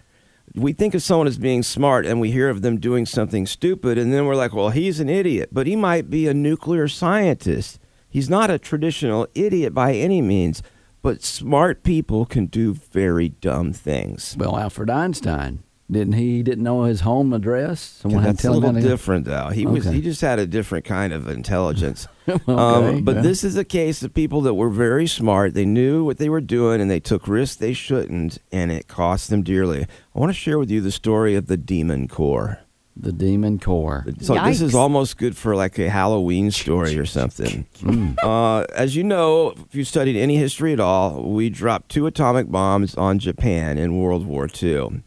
We 0.55 0.73
think 0.73 0.93
of 0.93 1.03
someone 1.03 1.27
as 1.27 1.37
being 1.37 1.63
smart 1.63 2.05
and 2.05 2.21
we 2.21 2.31
hear 2.31 2.49
of 2.49 2.61
them 2.61 2.79
doing 2.79 3.05
something 3.05 3.45
stupid, 3.45 3.97
and 3.97 4.13
then 4.13 4.25
we're 4.25 4.35
like, 4.35 4.53
well, 4.53 4.69
he's 4.69 4.99
an 4.99 5.09
idiot, 5.09 5.49
but 5.51 5.67
he 5.67 5.75
might 5.75 6.09
be 6.09 6.27
a 6.27 6.33
nuclear 6.33 6.87
scientist. 6.87 7.79
He's 8.09 8.29
not 8.29 8.51
a 8.51 8.59
traditional 8.59 9.27
idiot 9.33 9.73
by 9.73 9.93
any 9.93 10.21
means, 10.21 10.61
but 11.01 11.23
smart 11.23 11.83
people 11.83 12.25
can 12.25 12.45
do 12.45 12.73
very 12.73 13.29
dumb 13.29 13.73
things. 13.73 14.35
Well, 14.37 14.57
Alfred 14.57 14.89
Einstein 14.89 15.63
didn't 15.93 16.13
he? 16.13 16.37
He 16.37 16.43
didn't 16.43 16.63
know 16.63 16.83
his 16.83 17.01
home 17.01 17.31
address. 17.33 17.79
Someone 18.01 18.23
had 18.23 18.29
to 18.29 18.33
That's 18.33 18.39
a 18.39 18.47
tell 18.47 18.53
him 18.55 18.59
little 18.61 18.75
how 18.75 18.81
to- 18.81 18.87
different, 18.87 19.25
though. 19.25 19.47
He 19.49 19.65
was 19.65 19.87
Okay. 19.87 19.95
he 19.95 20.01
just 20.01 20.21
had 20.21 20.39
a 20.39 20.45
different 20.45 20.83
kind 20.85 21.13
of 21.13 21.27
intelligence. 21.29 22.07
Okay, 22.25 22.53
um, 22.53 23.03
but 23.03 23.15
yeah. 23.17 23.21
this 23.21 23.43
is 23.43 23.57
a 23.57 23.65
case 23.65 24.01
of 24.01 24.13
people 24.13 24.39
that 24.41 24.53
were 24.53 24.69
very 24.69 25.07
smart. 25.07 25.53
They 25.55 25.65
knew 25.65 26.05
what 26.05 26.19
they 26.19 26.29
were 26.29 26.39
doing, 26.39 26.79
and 26.79 26.89
they 26.89 27.01
took 27.01 27.27
risks 27.27 27.57
they 27.57 27.73
shouldn't, 27.73 28.37
and 28.49 28.71
it 28.71 28.87
cost 28.87 29.29
them 29.29 29.43
dearly. 29.43 29.81
I 29.83 30.19
want 30.19 30.29
to 30.29 30.33
share 30.33 30.57
with 30.57 30.71
you 30.71 30.79
the 30.79 30.91
story 30.91 31.35
of 31.35 31.47
the 31.47 31.57
Demon 31.57 32.07
Core. 32.07 32.59
The 32.95 33.11
Demon 33.11 33.59
Core. 33.59 34.05
So 34.21 34.35
this 34.45 34.61
is 34.61 34.73
almost 34.73 35.17
good 35.17 35.35
for 35.35 35.53
like 35.55 35.77
a 35.79 35.89
Halloween 35.89 36.49
story 36.51 36.97
or 36.97 37.05
something. 37.05 37.65
Mm. 37.81 38.15
Uh, 38.23 38.65
as 38.73 38.95
you 38.95 39.03
know, 39.03 39.49
if 39.67 39.73
you 39.75 39.83
studied 39.83 40.15
any 40.15 40.37
history 40.37 40.71
at 40.73 40.79
all, 40.79 41.23
we 41.29 41.49
dropped 41.49 41.89
two 41.89 42.05
atomic 42.05 42.49
bombs 42.51 42.95
on 42.95 43.19
Japan 43.19 43.77
in 43.77 43.97
World 43.99 44.25
War 44.25 44.47
II. 44.61 45.01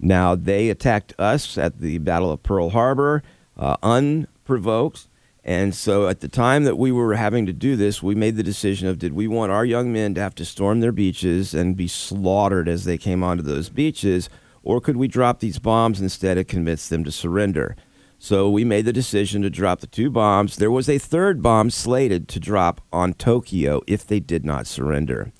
Now 0.00 0.34
they 0.34 0.70
attacked 0.70 1.14
us 1.18 1.58
at 1.58 1.80
the 1.80 1.98
Battle 1.98 2.32
of 2.32 2.42
Pearl 2.42 2.70
Harbor, 2.70 3.22
uh, 3.56 3.76
unprovoked. 3.82 5.06
And 5.44 5.74
so 5.74 6.08
at 6.08 6.20
the 6.20 6.28
time 6.28 6.64
that 6.64 6.76
we 6.76 6.92
were 6.92 7.14
having 7.14 7.46
to 7.46 7.52
do 7.52 7.76
this, 7.76 8.02
we 8.02 8.14
made 8.14 8.36
the 8.36 8.42
decision 8.42 8.88
of 8.88 8.98
did 8.98 9.12
we 9.12 9.26
want 9.26 9.52
our 9.52 9.64
young 9.64 9.92
men 9.92 10.14
to 10.14 10.20
have 10.20 10.34
to 10.36 10.44
storm 10.44 10.80
their 10.80 10.92
beaches 10.92 11.54
and 11.54 11.76
be 11.76 11.88
slaughtered 11.88 12.68
as 12.68 12.84
they 12.84 12.98
came 12.98 13.22
onto 13.22 13.42
those 13.42 13.68
beaches, 13.68 14.28
or 14.62 14.80
could 14.80 14.96
we 14.96 15.08
drop 15.08 15.40
these 15.40 15.58
bombs 15.58 16.00
instead 16.00 16.36
and 16.36 16.46
convince 16.46 16.88
them 16.88 17.04
to 17.04 17.12
surrender? 17.12 17.74
So 18.18 18.50
we 18.50 18.64
made 18.64 18.84
the 18.84 18.92
decision 18.92 19.40
to 19.42 19.50
drop 19.50 19.80
the 19.80 19.86
two 19.86 20.10
bombs. 20.10 20.56
There 20.56 20.70
was 20.70 20.90
a 20.90 20.98
third 20.98 21.42
bomb 21.42 21.70
slated 21.70 22.28
to 22.28 22.38
drop 22.38 22.82
on 22.92 23.14
Tokyo 23.14 23.80
if 23.86 24.06
they 24.06 24.20
did 24.20 24.44
not 24.44 24.66
surrender. 24.66 25.32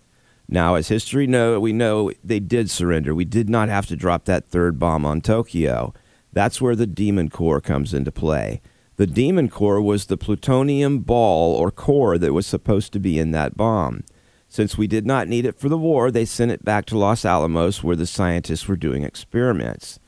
Now, 0.53 0.75
as 0.75 0.89
history 0.89 1.29
know, 1.29 1.61
we 1.61 1.73
know 1.73 2.11
they 2.25 2.41
did 2.41 2.71
surrender. 2.71 3.15
We 3.15 3.25
did 3.25 3.49
not 3.49 3.69
have 3.69 3.87
to 3.87 3.95
drop 3.95 4.25
that 4.25 4.49
third 4.49 4.81
bomb 4.81 5.07
on 5.07 5.21
Tokyo. 5.21 5.95
That's 6.33 6.61
where 6.61 6.75
the 6.75 6.89
Demon 6.89 7.31
Core 7.31 7.61
comes 7.61 7.95
into 7.95 8.11
play. 8.11 8.61
The 8.97 9.07
Demon 9.07 9.49
Core 9.49 9.81
was 9.81 10.07
the 10.07 10.17
plutonium 10.17 10.99
ball 10.99 11.55
or 11.55 11.71
core 11.71 12.19
that 12.19 12.33
was 12.33 12.49
supposed 12.49 12.93
to 12.93 12.99
be 12.99 13.17
in 13.17 13.31
that 13.31 13.57
bomb. 13.57 14.03
Since 14.49 14.77
we 14.77 14.89
did 14.89 15.07
not 15.07 15.29
need 15.29 15.47
it 15.47 15.57
for 15.57 15.69
the 15.69 15.79
war, 15.79 16.11
they 16.11 16.25
sent 16.25 16.51
it 16.51 16.65
back 16.65 16.85
to 16.87 16.99
Los 16.99 17.25
Alamos 17.25 17.85
where 17.85 17.95
the 17.95 18.05
scientists 18.05 18.67
were 18.67 18.77
doing 18.77 19.05
experiments. 19.05 20.01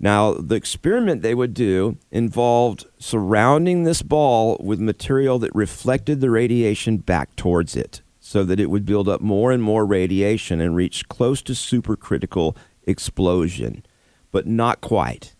Now, 0.00 0.32
the 0.32 0.56
experiment 0.56 1.22
they 1.22 1.36
would 1.36 1.54
do 1.54 1.98
involved 2.10 2.84
surrounding 2.98 3.84
this 3.84 4.02
ball 4.02 4.60
with 4.60 4.80
material 4.80 5.38
that 5.38 5.54
reflected 5.54 6.20
the 6.20 6.30
radiation 6.30 6.96
back 6.96 7.36
towards 7.36 7.76
it 7.76 8.02
so 8.28 8.44
that 8.44 8.60
it 8.60 8.68
would 8.68 8.84
build 8.84 9.08
up 9.08 9.22
more 9.22 9.52
and 9.52 9.62
more 9.62 9.86
radiation 9.86 10.60
and 10.60 10.76
reach 10.76 11.08
close 11.08 11.40
to 11.40 11.54
supercritical 11.54 12.54
explosion, 12.86 13.82
but 14.30 14.46
not 14.46 14.82
quite. 14.82 15.34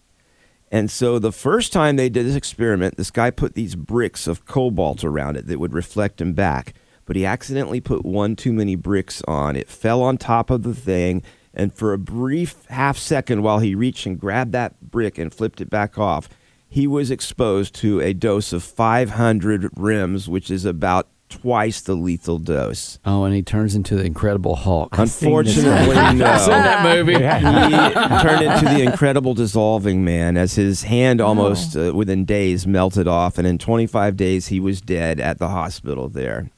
And 0.73 0.91
so 0.91 1.19
the 1.19 1.31
first 1.31 1.71
time 1.71 1.97
they 1.97 2.09
did 2.09 2.25
this 2.25 2.35
experiment, 2.35 2.97
this 2.97 3.11
guy 3.11 3.31
put 3.31 3.55
these 3.55 3.75
bricks 3.75 4.27
of 4.27 4.47
cobalt 4.47 5.05
around 5.05 5.37
it 5.37 5.47
that 5.49 5.61
would 5.61 5.75
reflect 5.75 6.19
him 6.19 6.33
back, 6.33 6.73
but 7.05 7.15
he 7.15 7.27
accidentally 7.27 7.83
put 7.83 8.07
one 8.07 8.35
too 8.35 8.55
many 8.55 8.75
bricks 8.75 9.21
on. 9.29 9.55
It 9.55 9.69
fell 9.69 10.03
on 10.03 10.17
top 10.17 10.49
of 10.49 10.63
the 10.63 10.75
thing, 10.75 11.23
and 11.53 11.75
for 11.75 11.93
a 11.93 11.99
brief 11.99 12.65
half 12.71 12.97
second 12.97 13.43
while 13.43 13.59
he 13.59 13.75
reached 13.75 14.07
and 14.07 14.19
grabbed 14.19 14.53
that 14.53 14.81
brick 14.81 15.19
and 15.19 15.31
flipped 15.33 15.61
it 15.61 15.69
back 15.69 15.99
off, 15.99 16.31
he 16.67 16.87
was 16.87 17.11
exposed 17.11 17.75
to 17.75 18.01
a 18.01 18.15
dose 18.15 18.55
of 18.55 18.63
500 18.63 19.65
rems, 19.73 20.27
which 20.27 20.51
is 20.51 20.65
about 20.65 21.09
twice 21.29 21.81
the 21.81 21.95
lethal 21.95 22.39
dose. 22.39 22.99
Oh, 23.05 23.25
and 23.25 23.35
he 23.35 23.43
turns 23.43 23.75
into 23.75 23.97
the 23.97 24.05
Incredible 24.05 24.57
Hulk. 24.57 24.97
Unfortunately, 24.99 25.97
I've 25.97 26.41
seen 26.41 26.51
no. 26.51 26.63
that 26.63 26.83
movie. 26.83 27.15
he 27.15 28.23
turned 28.23 28.43
into 28.43 28.75
the 28.75 28.83
incredible 28.83 29.35
dissolving 29.35 30.05
man 30.05 30.37
as 30.37 30.55
his 30.55 30.85
hand 30.85 31.21
almost 31.21 31.77
uh, 31.77 31.93
within 31.95 32.25
days 32.25 32.67
melted 32.67 33.07
off, 33.09 33.39
and 33.39 33.47
in 33.47 33.59
25 33.59 34.17
days 34.17 34.49
he 34.49 34.61
was 34.61 34.81
dead 34.81 35.21
at 35.21 35.39
the 35.39 35.49
hospital 35.49 36.09
there. 36.09 36.51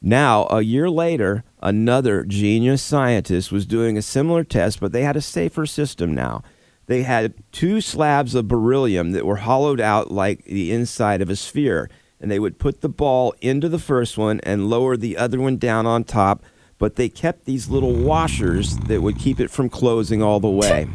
Now, 0.00 0.46
a 0.48 0.62
year 0.62 0.88
later, 0.88 1.44
another 1.60 2.24
genius 2.24 2.82
scientist 2.82 3.50
was 3.50 3.66
doing 3.66 3.98
a 3.98 4.02
similar 4.02 4.44
test, 4.44 4.80
but 4.80 4.92
they 4.92 5.02
had 5.02 5.16
a 5.16 5.20
safer 5.20 5.66
system 5.66 6.14
now. 6.14 6.42
They 6.86 7.02
had 7.02 7.34
two 7.52 7.80
slabs 7.80 8.34
of 8.34 8.48
beryllium 8.48 9.12
that 9.12 9.26
were 9.26 9.36
hollowed 9.36 9.80
out 9.80 10.10
like 10.10 10.44
the 10.44 10.72
inside 10.72 11.20
of 11.20 11.28
a 11.28 11.36
sphere, 11.36 11.90
and 12.20 12.30
they 12.30 12.38
would 12.38 12.58
put 12.58 12.80
the 12.80 12.88
ball 12.88 13.34
into 13.40 13.68
the 13.68 13.78
first 13.78 14.18
one 14.18 14.40
and 14.42 14.68
lower 14.68 14.96
the 14.96 15.16
other 15.16 15.40
one 15.40 15.56
down 15.56 15.86
on 15.86 16.04
top, 16.04 16.42
but 16.78 16.96
they 16.96 17.08
kept 17.08 17.44
these 17.44 17.68
little 17.68 17.92
washers 17.92 18.76
that 18.76 19.00
would 19.02 19.18
keep 19.18 19.40
it 19.40 19.50
from 19.50 19.68
closing 19.68 20.22
all 20.22 20.40
the 20.40 20.48
way. 20.48 20.88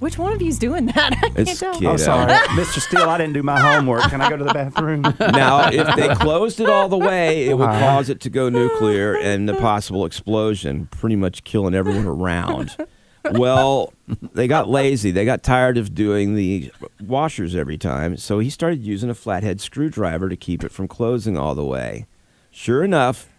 Which 0.00 0.18
one 0.18 0.32
of 0.32 0.42
you's 0.42 0.58
doing 0.58 0.86
that? 0.86 1.12
I 1.22 1.28
can't 1.28 1.38
It's 1.38 1.60
tell. 1.60 1.78
cute. 1.78 1.88
Oh, 1.90 1.96
sorry, 1.96 2.32
Mr. 2.32 2.80
Steele. 2.80 3.08
I 3.08 3.16
didn't 3.16 3.32
do 3.34 3.42
my 3.42 3.60
homework. 3.60 4.02
Can 4.02 4.20
I 4.20 4.28
go 4.28 4.36
to 4.36 4.44
the 4.44 4.52
bathroom? 4.52 5.02
now, 5.20 5.68
if 5.70 5.94
they 5.96 6.12
closed 6.16 6.58
it 6.60 6.68
all 6.68 6.88
the 6.88 6.98
way, 6.98 7.46
it 7.48 7.56
would 7.56 7.68
cause 7.68 8.08
it 8.10 8.20
to 8.22 8.30
go 8.30 8.48
nuclear 8.48 9.14
and 9.16 9.48
a 9.48 9.54
possible 9.54 10.04
explosion, 10.04 10.86
pretty 10.90 11.16
much 11.16 11.44
killing 11.44 11.74
everyone 11.74 12.06
around. 12.06 12.76
Well, 13.32 13.94
they 14.34 14.46
got 14.46 14.68
lazy. 14.68 15.10
They 15.10 15.24
got 15.24 15.42
tired 15.42 15.78
of 15.78 15.94
doing 15.94 16.34
the 16.34 16.70
washers 17.00 17.56
every 17.56 17.78
time, 17.78 18.18
so 18.18 18.38
he 18.38 18.50
started 18.50 18.82
using 18.82 19.08
a 19.08 19.14
flathead 19.14 19.62
screwdriver 19.62 20.28
to 20.28 20.36
keep 20.36 20.62
it 20.62 20.70
from 20.70 20.88
closing 20.88 21.38
all 21.38 21.54
the 21.54 21.64
way. 21.64 22.06
Sure 22.50 22.84
enough, 22.84 23.30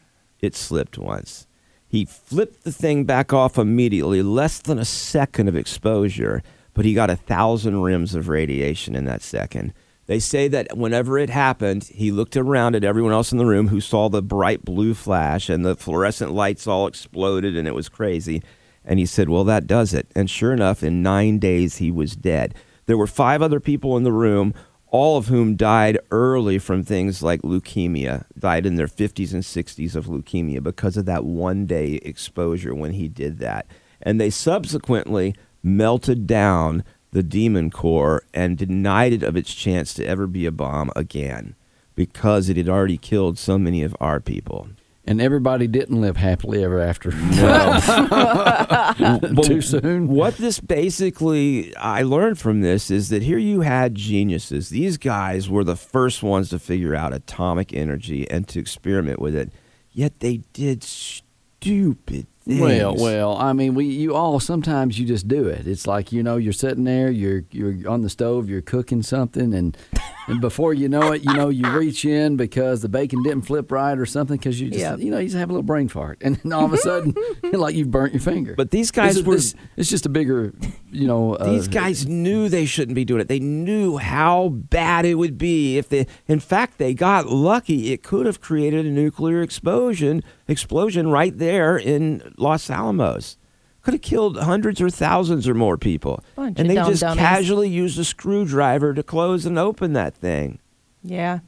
it 0.42 0.56
slipped 0.56 0.98
once. 0.98 1.46
He 1.88 2.04
flipped 2.04 2.63
the 2.63 2.72
thing 2.72 3.04
back 3.04 3.32
off 3.32 3.60
immediately, 3.60 4.24
less 4.24 4.58
than 4.58 4.80
a 4.80 4.86
second 4.86 5.48
of 5.48 5.56
exposure, 5.56 6.42
but 6.74 6.84
he 6.84 6.96
got 6.96 7.12
a 7.12 7.15
thousand 7.15 7.75
rems 7.75 8.15
of 8.15 8.27
radiation 8.27 8.96
in 8.96 9.06
that 9.06 9.22
second. 9.22 9.72
They 10.08 10.20
say 10.20 10.48
that 10.48 10.77
whenever 10.77 11.18
it 11.18 11.30
happened, 11.30 11.86
he 11.86 12.12
looked 12.12 12.36
around 12.36 12.75
at 12.75 12.84
everyone 12.84 13.13
else 13.13 13.32
in 13.32 13.38
the 13.38 13.46
room 13.46 13.70
who 13.70 13.82
saw 13.82 14.10
the 14.10 14.22
bright 14.22 14.65
blue 14.65 14.94
flash 14.94 15.50
and 15.50 15.63
the 15.63 15.75
fluorescent 15.75 16.32
lights 16.32 16.68
all 16.68 16.88
exploded 16.88 17.56
and 17.56 17.68
it 17.68 17.74
was 17.74 17.89
crazy. 17.89 18.44
And 18.86 19.00
he 19.00 19.06
said, 19.06 19.30
Well, 19.30 19.44
that 19.46 19.68
does 19.68 19.94
it. 19.94 20.08
And 20.15 20.30
sure 20.30 20.54
enough, 20.54 20.84
in 20.84 21.01
nine 21.01 21.39
days, 21.39 21.77
he 21.77 21.92
was 21.92 22.15
dead. 22.15 22.54
There 22.86 22.98
were 22.98 23.08
five 23.08 23.42
other 23.42 23.60
people 23.60 23.98
in 23.98 24.04
the 24.04 24.12
room, 24.12 24.54
all 24.88 25.18
of 25.18 25.27
whom 25.27 25.56
died 25.56 25.98
early 26.12 26.60
from 26.60 26.84
things 26.84 27.24
like 27.24 27.42
leukemia, 27.42 28.25
died 28.38 28.65
in 28.65 28.75
their 28.75 28.88
50s 28.88 29.34
and 29.34 29.44
60s 29.44 29.96
of 29.96 30.06
leukemia 30.06 30.62
because 30.62 30.96
of 30.96 31.06
that 31.06 31.25
one 31.25 31.65
day 31.65 31.96
exposure 32.04 32.74
when 32.75 32.94
he 32.94 33.08
did 33.08 33.39
that. 33.39 33.65
And 34.01 34.22
they 34.22 34.30
subsequently 34.30 35.36
melted 35.63 36.27
down 36.27 36.84
the 37.12 37.24
demon 37.24 37.72
core 37.72 38.24
and 38.34 38.58
denied 38.58 39.13
it 39.13 39.24
of 39.24 39.36
its 39.36 39.54
chance 39.54 39.94
to 39.96 40.06
ever 40.06 40.27
be 40.27 40.46
a 40.46 40.51
bomb 40.51 40.92
again 40.96 41.56
because 41.96 42.50
it 42.50 42.58
had 42.58 42.70
already 42.70 42.98
killed 42.98 43.38
so 43.38 43.58
many 43.58 43.82
of 43.82 43.96
our 44.00 44.20
people. 44.20 44.68
And 45.07 45.21
everybody 45.21 45.67
didn't 45.67 46.01
live 46.01 46.17
happily 46.17 46.63
ever 46.63 46.81
after. 46.81 47.12
Too 49.43 49.62
soon. 49.62 50.07
What 50.07 50.38
this 50.38 50.59
basically 50.59 51.75
I 51.75 52.01
learned 52.01 52.39
from 52.39 52.62
this 52.62 52.89
is 52.89 53.09
that 53.09 53.21
here 53.21 53.38
you 53.38 53.62
had 53.62 53.93
geniuses. 53.93 54.69
These 54.69 54.97
guys 54.97 55.47
were 55.47 55.63
the 55.63 55.75
first 55.75 56.24
ones 56.24 56.50
to 56.50 56.57
figure 56.57 56.95
out 56.95 57.13
atomic 57.13 57.71
energy 57.71 58.27
and 58.29 58.47
to 58.47 58.59
experiment 58.59 59.19
with 59.19 59.35
it. 59.35 59.51
Yet 59.91 60.21
they 60.21 60.38
did 60.53 60.83
stupid 60.83 62.25
things. 62.45 62.61
Well, 62.61 62.95
well, 62.95 63.37
I 63.37 63.53
mean, 63.53 63.75
we 63.75 63.85
you 63.85 64.15
all 64.15 64.39
sometimes 64.39 64.99
you 64.99 65.05
just 65.05 65.27
do 65.27 65.47
it. 65.47 65.67
It's 65.67 65.87
like 65.87 66.11
you 66.11 66.23
know 66.23 66.37
you're 66.37 66.53
sitting 66.53 66.83
there, 66.83 67.09
you're 67.11 67.43
you're 67.51 67.89
on 67.89 68.01
the 68.01 68.09
stove, 68.09 68.49
you're 68.49 68.61
cooking 68.61 69.01
something, 69.03 69.53
and 69.53 69.77
and 70.27 70.39
before 70.41 70.73
you 70.73 70.87
know 70.89 71.11
it, 71.11 71.23
you 71.23 71.33
know 71.33 71.49
you 71.49 71.67
reach 71.71 72.05
in 72.05 72.37
because 72.37 72.81
the 72.81 72.89
bacon 72.89 73.23
didn't 73.23 73.43
flip 73.43 73.71
right 73.71 73.97
or 73.97 74.05
something 74.05 74.37
because 74.37 74.59
you 74.61 74.69
just 74.69 74.79
Yep. 74.79 74.99
you 74.99 75.11
know 75.11 75.17
you 75.19 75.27
just 75.27 75.37
have 75.37 75.49
a 75.49 75.53
little 75.53 75.63
brain 75.63 75.87
fart, 75.87 76.19
and 76.23 76.37
then 76.37 76.53
all 76.53 76.65
of 76.65 76.73
a 76.73 76.77
sudden 76.77 77.13
like 77.53 77.75
you 77.75 77.85
burnt 77.85 78.13
your 78.13 78.21
finger. 78.21 78.53
But 78.55 78.71
these 78.71 78.91
guys 78.91 79.17
is- 79.17 79.23
were- 79.23 79.35
this- 79.35 79.55
it's 79.77 79.89
just 79.89 80.05
a 80.05 80.09
bigger, 80.09 80.53
you 80.92 81.08
know. 81.08 81.36
Uh, 81.36 81.51
These 81.51 81.68
guys 81.68 82.06
knew 82.06 82.50
they 82.50 82.65
shouldn't 82.65 82.96
be 82.96 83.06
doing 83.06 83.22
it. 83.22 83.27
They 83.27 83.39
knew 83.39 83.98
how 83.98 84.50
bad 84.50 85.06
it 85.06 85.15
would 85.15 85.38
be 85.38 85.77
if 85.77 85.89
they. 85.89 86.08
In 86.27 86.39
fact, 86.39 86.77
they 86.77 86.94
got 86.94 87.27
lucky. 87.27 87.92
It 87.92 88.04
could 88.04 88.25
have 88.25 88.42
created 88.42 88.86
a 88.86 88.89
nuclear 88.89 89.42
explosion. 89.42 90.24
Explosion 90.48 91.10
right 91.10 91.38
there 91.38 91.77
in 91.77 92.34
Los 92.38 92.70
Alamos. 92.70 93.38
Could 93.82 93.94
have 93.94 94.01
killed 94.01 94.38
hundreds 94.38 94.82
or 94.82 94.89
thousands 94.89 95.48
or 95.48 95.54
more 95.54 95.77
people. 95.77 96.24
Bunch 96.36 96.60
and 96.60 96.70
they 96.70 96.75
just 96.75 97.01
dummies. 97.01 97.20
casually 97.22 97.70
used 97.70 98.00
a 98.00 98.04
screwdriver 98.04 98.94
to 98.96 99.04
close 99.04 99.46
and 99.46 99.60
open 99.60 99.94
that 99.94 100.15
thing. 100.15 100.58
Yeah. 101.04 101.39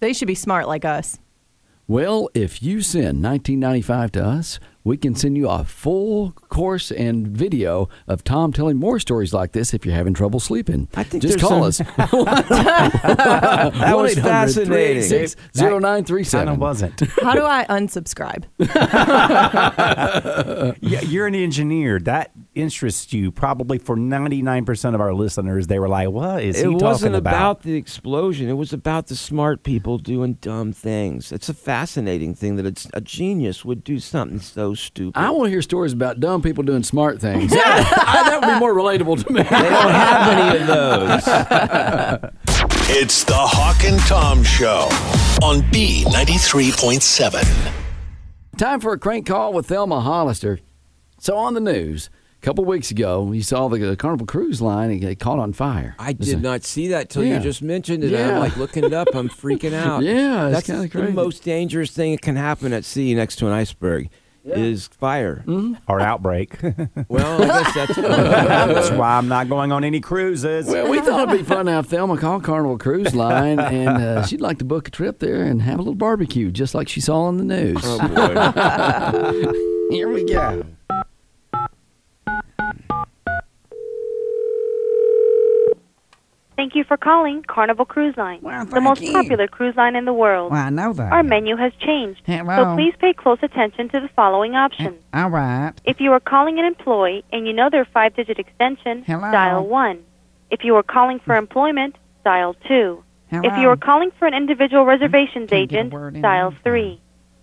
They 0.00 0.12
should 0.12 0.28
be 0.28 0.34
smart 0.34 0.68
like 0.68 0.84
us. 0.84 1.18
Well, 1.88 2.28
if 2.34 2.62
you 2.62 2.80
send 2.82 3.22
1995 3.22 4.12
to 4.12 4.24
us, 4.24 4.60
we 4.84 4.96
can 4.96 5.14
send 5.14 5.36
you 5.36 5.48
a 5.48 5.64
full 5.64 6.32
course 6.32 6.90
and 6.90 7.26
video 7.28 7.88
of 8.08 8.24
Tom 8.24 8.52
telling 8.52 8.76
more 8.76 8.98
stories 8.98 9.32
like 9.32 9.52
this 9.52 9.72
if 9.74 9.86
you're 9.86 9.94
having 9.94 10.14
trouble 10.14 10.40
sleeping. 10.40 10.88
I 10.94 11.04
think 11.04 11.22
Just 11.22 11.38
call 11.40 11.50
some- 11.50 11.62
us. 11.62 11.78
That 13.82 13.96
was 13.96 14.14
fascinating. 14.14 15.02
0937. 15.54 16.46
Kind 16.46 16.54
of 16.54 16.58
wasn't. 16.60 17.00
How 17.22 17.34
do 17.34 17.42
I 17.44 17.64
unsubscribe? 17.68 18.44
Yeah, 20.82 21.00
you're 21.02 21.26
an 21.26 21.34
engineer. 21.34 21.98
That 22.00 22.30
interests 22.54 23.12
you. 23.12 23.32
Probably 23.32 23.78
for 23.78 23.96
99% 23.96 24.94
of 24.94 25.00
our 25.00 25.14
listeners, 25.14 25.66
they 25.66 25.78
were 25.78 25.88
like, 25.88 26.10
"What 26.10 26.42
is 26.42 26.56
he 26.56 26.62
talking 26.62 26.76
about? 26.76 26.82
It 26.82 26.84
wasn't 26.84 27.16
about?" 27.16 27.32
about 27.32 27.62
the 27.62 27.74
explosion. 27.74 28.48
It 28.48 28.54
was 28.54 28.72
about 28.72 29.06
the 29.06 29.16
smart 29.16 29.62
people 29.62 29.98
doing 29.98 30.34
dumb 30.34 30.72
things. 30.72 31.32
It's 31.32 31.48
a 31.48 31.54
fascinating 31.54 32.34
thing 32.34 32.56
that 32.56 32.66
it's, 32.66 32.88
a 32.92 33.00
genius 33.00 33.64
would 33.64 33.82
do 33.84 33.98
something 33.98 34.40
so 34.40 34.74
stupid. 34.74 35.18
I 35.18 35.30
want 35.30 35.46
to 35.46 35.50
hear 35.50 35.62
stories 35.62 35.92
about 35.92 36.20
dumb 36.20 36.42
people 36.42 36.62
doing 36.64 36.82
smart 36.82 37.20
things. 37.20 37.50
that 37.52 38.24
that 38.26 38.40
would 38.40 38.52
be 38.54 38.58
more 38.58 38.74
relatable 38.74 39.24
to 39.24 39.32
me. 39.32 39.42
they 39.42 39.48
don't 39.48 39.90
have 39.90 40.38
any 40.38 40.58
of 40.60 40.66
those. 40.66 42.30
It's 42.94 43.24
the 43.24 43.32
Hawk 43.34 43.84
and 43.84 43.98
Tom 44.00 44.44
Show 44.44 44.88
on 45.42 45.62
B93.7. 45.72 47.72
Time 48.58 48.80
for 48.80 48.92
a 48.92 48.98
crank 48.98 49.26
call 49.26 49.52
with 49.52 49.66
Thelma 49.66 50.00
Hollister. 50.00 50.60
So 51.18 51.36
on 51.36 51.54
the 51.54 51.60
news, 51.60 52.10
a 52.10 52.12
couple 52.42 52.64
weeks 52.64 52.90
ago, 52.90 53.30
you 53.32 53.42
saw 53.42 53.68
the, 53.68 53.78
the 53.78 53.96
Carnival 53.96 54.26
Cruise 54.26 54.60
Line 54.60 54.90
and 54.90 55.02
it 55.04 55.18
caught 55.20 55.38
on 55.38 55.52
fire. 55.52 55.94
I 55.98 56.12
did 56.12 56.38
a- 56.38 56.40
not 56.40 56.64
see 56.64 56.88
that 56.88 57.08
till 57.08 57.24
Yeah. 57.24 57.36
you 57.38 57.40
just 57.40 57.62
mentioned 57.62 58.02
it. 58.04 58.10
Yeah. 58.10 58.32
I'm 58.34 58.38
like 58.40 58.56
looking 58.56 58.84
it 58.84 58.92
up. 58.92 59.08
I'm 59.14 59.28
freaking 59.28 59.72
out. 59.86 60.02
Yeah, 60.02 60.48
that's 60.50 60.66
kinda 60.66 60.88
the 60.88 61.12
most 61.12 61.44
dangerous 61.44 61.90
thing 61.92 62.12
that 62.12 62.20
can 62.22 62.36
happen 62.36 62.72
at 62.72 62.84
sea 62.84 63.14
next 63.14 63.36
to 63.36 63.46
an 63.46 63.52
iceberg 63.52 64.08
is 64.44 64.88
fire. 64.88 65.44
Mm-hmm. 65.46 65.74
or 65.86 66.00
outbreak. 66.00 66.58
Well, 67.08 67.42
I 67.42 67.46
guess 67.62 67.74
that's 67.74 67.94
That's 67.96 68.90
why 68.90 69.16
I'm 69.18 69.28
not 69.28 69.48
going 69.48 69.70
on 69.70 69.84
any 69.84 70.00
cruises. 70.00 70.66
Well, 70.66 70.88
we 70.90 70.98
thought 71.00 71.28
it'd 71.28 71.38
be 71.38 71.44
fun 71.44 71.66
to 71.66 71.72
have 71.72 71.86
Thelma 71.86 72.16
call 72.16 72.40
Carnival 72.40 72.76
Cruise 72.78 73.14
Line, 73.14 73.60
and 73.60 73.88
uh, 73.88 74.24
she'd 74.26 74.40
like 74.40 74.58
to 74.58 74.64
book 74.64 74.88
a 74.88 74.90
trip 74.90 75.18
there 75.20 75.42
and 75.44 75.60
have 75.62 75.74
a 75.78 75.82
little 75.82 75.94
barbecue, 75.94 76.50
just 76.50 76.74
like 76.74 76.88
she 76.88 77.00
saw 77.00 77.20
on 77.22 77.36
the 77.36 77.44
news. 77.44 77.78
oh 77.84 78.08
boy. 78.08 79.94
Here 79.94 80.08
we 80.08 80.24
go. 80.24 80.64
Thank 86.62 86.76
you 86.76 86.84
for 86.84 86.96
calling 86.96 87.42
Carnival 87.42 87.84
Cruise 87.84 88.16
Line, 88.16 88.38
Well, 88.40 88.64
the 88.66 88.80
most 88.80 89.00
you. 89.00 89.10
popular 89.12 89.48
cruise 89.48 89.74
line 89.74 89.96
in 89.96 90.04
the 90.04 90.12
world. 90.12 90.52
Well, 90.52 90.64
I 90.64 90.70
know 90.70 90.92
that. 90.92 91.12
Our 91.12 91.24
menu 91.24 91.56
has 91.56 91.72
changed, 91.80 92.22
Hello. 92.24 92.56
so 92.56 92.76
please 92.76 92.94
pay 93.00 93.12
close 93.12 93.40
attention 93.42 93.88
to 93.88 93.98
the 93.98 94.08
following 94.14 94.54
options. 94.54 95.02
All 95.12 95.28
right. 95.28 95.72
If 95.84 96.00
you 96.00 96.12
are 96.12 96.20
calling 96.20 96.60
an 96.60 96.64
employee 96.64 97.24
and 97.32 97.48
you 97.48 97.52
know 97.52 97.68
their 97.68 97.84
five-digit 97.84 98.38
extension, 98.38 99.02
Hello. 99.02 99.32
dial 99.32 99.66
1. 99.66 100.04
If 100.52 100.62
you 100.62 100.76
are 100.76 100.84
calling 100.84 101.18
for 101.18 101.34
employment, 101.34 101.96
dial 102.24 102.54
2. 102.68 103.02
If 103.32 103.58
you 103.58 103.68
are 103.68 103.76
calling 103.76 104.12
for 104.16 104.28
an 104.28 104.34
individual 104.34 104.84
reservations 104.84 105.50
Can't 105.50 105.68
get 105.68 105.92
a 105.92 106.06
agent, 106.06 106.22
dial 106.22 106.54
3. 106.62 107.00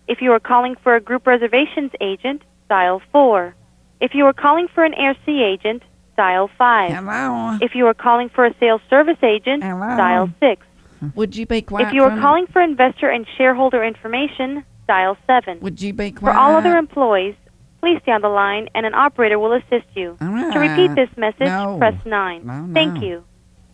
If 0.08 0.22
you 0.22 0.32
are 0.32 0.40
calling 0.40 0.78
for 0.82 0.96
a 0.96 1.02
group 1.02 1.28
reservations 1.28 1.92
agent, 2.00 2.44
dial 2.70 3.02
4. 3.12 3.54
If 4.00 4.16
you 4.16 4.28
are 4.28 4.34
calling 4.34 4.70
for 4.74 4.86
an 4.86 4.94
Air 4.94 5.18
Sea 5.26 5.44
agent, 5.44 5.84
dial 6.20 6.50
5. 6.58 6.92
Hello. 6.92 7.58
If 7.62 7.76
you 7.76 7.88
are 7.88 7.94
calling 7.94 8.28
for 8.36 8.46
a 8.46 8.54
sales 8.60 8.82
service 8.90 9.24
agent, 9.24 9.64
Hello. 9.64 9.96
dial 9.96 10.30
6. 10.42 10.66
Would 11.16 11.34
you 11.34 11.46
be 11.46 11.62
quiet? 11.62 11.88
If 11.88 11.94
you 11.94 12.04
are 12.04 12.20
calling 12.20 12.46
for 12.52 12.62
investor 12.62 13.10
and 13.10 13.26
shareholder 13.38 13.86
information, 13.86 14.66
dial 14.86 15.16
7. 15.28 15.62
Would 15.62 15.82
you 15.82 15.94
be 15.94 16.12
For 16.12 16.34
all 16.34 16.56
other 16.58 16.76
employees, 16.76 17.36
please 17.80 18.00
stay 18.02 18.12
on 18.12 18.20
the 18.22 18.28
line 18.28 18.68
and 18.76 18.86
an 18.86 18.94
operator 18.96 19.40
will 19.40 19.54
assist 19.54 19.88
you. 19.96 20.18
All 20.20 20.52
To 20.52 20.60
repeat 20.60 20.94
this 20.94 21.08
message, 21.16 21.48
No. 21.48 21.78
press 21.78 21.96
9. 22.06 22.46
No, 22.46 22.66
no. 22.66 22.74
Thank 22.74 23.02
you. 23.02 23.24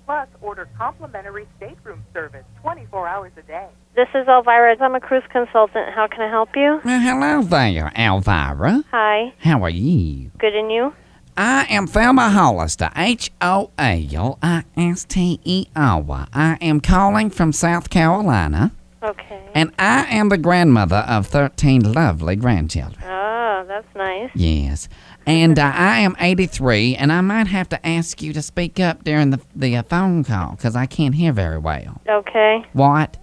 Plus, 0.05 0.27
order 0.39 0.67
complimentary 0.77 1.47
stateroom 1.57 2.03
service 2.13 2.45
24 2.61 3.07
hours 3.07 3.31
a 3.37 3.41
day. 3.41 3.65
This 3.95 4.07
is 4.13 4.27
Elvira. 4.27 4.75
I'm 4.79 4.93
a 4.93 4.99
cruise 4.99 5.23
consultant. 5.31 5.95
How 5.95 6.05
can 6.05 6.21
I 6.21 6.29
help 6.29 6.49
you? 6.55 6.79
Well, 6.85 6.99
hello 7.01 7.41
there, 7.41 7.91
Elvira. 7.97 8.83
Hi. 8.91 9.33
How 9.39 9.63
are 9.63 9.69
you? 9.71 10.29
Good, 10.37 10.55
and 10.55 10.71
you? 10.71 10.93
I 11.37 11.65
am 11.69 11.85
Thelma 11.87 12.29
Hollister, 12.29 12.89
H 12.95 13.31
O 13.41 13.71
L 13.77 14.39
I 14.41 14.63
S 14.77 15.03
T 15.03 15.39
E 15.43 15.65
R. 15.75 16.27
I 16.33 16.57
am 16.61 16.79
calling 16.79 17.29
from 17.29 17.51
South 17.51 17.89
Carolina, 17.89 18.71
Okay. 19.03 19.41
and 19.53 19.73
I 19.77 20.05
am 20.15 20.29
the 20.29 20.37
grandmother 20.37 21.03
of 21.07 21.27
13 21.27 21.91
lovely 21.91 22.37
grandchildren. 22.37 23.03
Oh, 23.05 23.65
that's 23.67 23.87
nice. 23.95 24.29
Yes. 24.33 24.87
And 25.25 25.59
uh, 25.59 25.71
I 25.75 25.99
am 25.99 26.15
83, 26.19 26.95
and 26.95 27.11
I 27.11 27.19
might 27.21 27.47
have 27.47 27.67
to 27.69 27.85
ask 27.85 28.21
you 28.21 28.31
to 28.33 28.41
speak 28.41 28.79
up 28.79 29.03
during 29.03 29.31
the, 29.31 29.41
the 29.55 29.75
uh, 29.75 29.83
phone 29.83 30.23
call 30.23 30.51
because 30.51 30.75
I 30.75 30.85
can't 30.85 31.15
hear 31.15 31.33
very 31.33 31.57
well. 31.57 31.99
Okay. 32.07 32.65
What? 32.73 33.17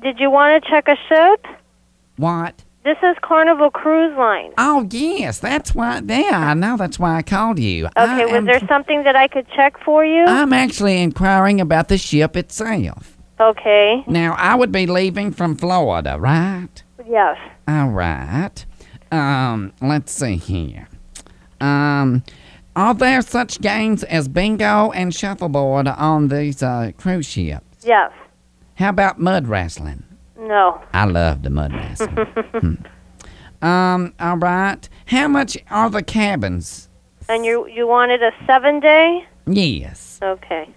Did 0.00 0.18
you 0.18 0.30
want 0.30 0.62
to 0.64 0.70
check 0.70 0.88
a 0.88 0.96
ship? 1.08 1.46
What? 2.16 2.63
This 2.84 2.98
is 3.02 3.16
Carnival 3.22 3.70
Cruise 3.70 4.14
Line. 4.18 4.52
Oh, 4.58 4.86
yes, 4.90 5.38
that's 5.38 5.74
why. 5.74 6.02
Yeah, 6.04 6.50
I 6.50 6.52
know 6.54 6.76
that's 6.76 6.98
why 6.98 7.16
I 7.16 7.22
called 7.22 7.58
you. 7.58 7.88
I 7.96 8.04
Okay, 8.04 8.24
was 8.26 8.34
am 8.34 8.44
there 8.44 8.60
something 8.68 9.04
that 9.04 9.16
I 9.16 9.26
could 9.26 9.46
check 9.56 9.78
for 9.82 10.04
you? 10.04 10.24
I'm 10.26 10.52
actually 10.52 11.00
inquiring 11.02 11.62
about 11.62 11.88
the 11.88 11.96
ship 11.96 12.36
itself. 12.36 13.16
okay. 13.40 14.04
Now, 14.06 14.34
I 14.38 14.54
would 14.54 14.70
be 14.70 14.86
leaving 14.86 15.32
from 15.32 15.56
Florida, 15.56 16.18
right? 16.20 16.68
Yes. 17.08 17.38
All 17.66 17.88
right. 17.88 18.66
Um, 19.10 19.72
let's 19.80 20.12
see 20.12 20.36
here. 20.36 20.86
Um, 21.62 22.22
are 22.76 22.92
there 22.92 23.22
such 23.22 23.62
games 23.62 24.04
as 24.04 24.28
bingo 24.28 24.90
and 24.90 25.14
shuffleboard 25.14 25.88
on 25.88 26.28
these 26.28 26.62
uh, 26.62 26.92
cruise 26.98 27.24
ships? 27.26 27.86
Yes. 27.86 28.12
How 28.74 28.90
about 28.90 29.18
mud 29.18 29.46
wrestling? 29.48 30.04
No. 30.48 30.80
I 30.92 31.04
love 31.06 31.42
the 31.42 31.50
mud 31.50 31.72
wrestling. 31.72 32.14
Hmm. 32.16 32.74
Um, 33.62 34.12
all 34.20 34.36
right. 34.36 34.86
How 35.06 35.26
much 35.26 35.56
are 35.70 35.88
the 35.88 36.02
cabins? 36.02 36.90
And 37.30 37.46
you 37.46 37.66
you 37.66 37.86
wanted 37.86 38.22
a 38.22 38.30
seven 38.46 38.78
day? 38.78 39.24
Yes. 39.46 40.18
Okay. 40.22 40.68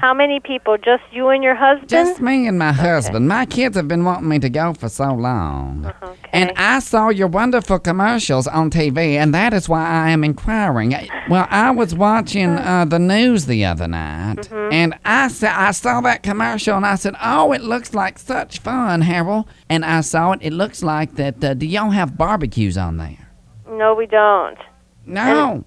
How 0.00 0.14
many 0.14 0.40
people? 0.40 0.76
Just 0.78 1.02
you 1.10 1.28
and 1.28 1.42
your 1.42 1.54
husband? 1.54 1.88
Just 1.88 2.20
me 2.20 2.46
and 2.46 2.58
my 2.58 2.72
husband. 2.72 3.28
My 3.28 3.46
kids 3.46 3.76
have 3.76 3.88
been 3.88 4.04
wanting 4.04 4.28
me 4.28 4.38
to 4.38 4.48
go 4.48 4.74
for 4.74 4.88
so 4.88 5.12
long. 5.14 5.86
Okay. 6.02 6.14
And 6.32 6.52
I 6.56 6.78
saw 6.80 7.08
your 7.08 7.26
wonderful 7.28 7.78
commercials 7.78 8.46
on 8.46 8.70
TV, 8.70 9.14
and 9.16 9.34
that 9.34 9.52
is 9.52 9.68
why 9.68 9.84
I 9.86 10.10
am 10.10 10.22
inquiring. 10.24 10.94
Well, 11.28 11.46
I 11.50 11.70
was 11.70 11.94
watching 11.94 12.50
uh, 12.50 12.84
the 12.84 12.98
news 12.98 13.46
the 13.46 13.64
other 13.64 13.88
night, 13.88 14.50
and 14.52 14.94
I, 15.04 15.28
sa- 15.28 15.54
I 15.54 15.70
saw 15.72 16.00
that 16.02 16.22
commercial, 16.22 16.76
and 16.76 16.86
I 16.86 16.94
said, 16.94 17.14
Oh, 17.22 17.52
it 17.52 17.62
looks 17.62 17.94
like 17.94 18.18
such 18.18 18.60
fun, 18.60 19.00
Harold. 19.02 19.48
And 19.68 19.84
I 19.84 20.02
saw 20.02 20.32
it. 20.32 20.40
It 20.42 20.52
looks 20.52 20.82
like 20.82 21.14
that. 21.16 21.42
Uh, 21.42 21.54
do 21.54 21.66
y'all 21.66 21.90
have 21.90 22.16
barbecues 22.16 22.76
on 22.78 22.96
there? 22.98 23.28
No, 23.68 23.94
we 23.94 24.06
don't. 24.06 24.58
No. 25.06 25.64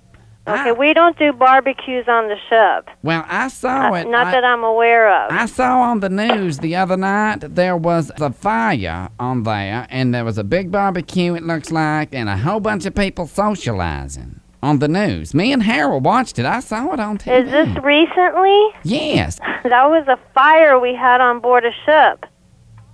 Okay, 0.48 0.72
we 0.72 0.94
don't 0.94 1.18
do 1.20 1.32
barbecues 1.34 2.06
on 2.08 2.28
the 2.28 2.36
ship. 2.50 2.90
Well, 3.04 3.24
I 3.30 3.48
saw 3.48 3.92
Uh, 3.92 3.94
it. 3.94 4.08
not 4.08 4.28
I- 4.28 4.32
that 4.32 4.44
I'm 4.44 4.64
aware 4.64 5.08
of. 5.26 5.32
I 5.32 5.46
saw 5.46 5.82
on 5.82 6.00
the 6.00 6.10
news 6.10 6.58
the 6.60 6.76
other 6.76 6.98
night 6.98 7.38
there 7.56 7.78
was 7.78 8.12
a 8.20 8.32
fire 8.32 9.10
on 9.20 9.44
there, 9.44 9.86
and 9.92 10.14
there 10.14 10.26
was 10.26 10.38
a 10.40 10.44
big 10.44 10.72
barbecue, 10.72 11.36
it 11.36 11.44
looks 11.44 11.72
like, 11.72 12.14
and 12.16 12.28
a 12.28 12.38
whole 12.38 12.60
bunch 12.60 12.86
of 12.88 12.96
people 12.96 13.28
socializing 13.28 14.40
on 14.64 14.80
the 14.80 14.88
news. 14.88 15.34
Me 15.36 15.54
and 15.54 15.62
Harold 15.64 16.04
watched 16.06 16.40
it. 16.40 16.46
I 16.46 16.60
saw 16.60 16.92
it 16.92 17.00
on 17.00 17.18
TV. 17.20 17.44
Is 17.46 17.52
this 17.52 17.84
recently? 17.84 18.70
Yes. 18.84 19.40
That 19.64 19.90
was 19.92 20.08
a 20.08 20.18
fire 20.34 20.80
we 20.80 20.96
had 20.96 21.22
on 21.22 21.40
board 21.40 21.66
a 21.66 21.72
ship. 21.86 22.26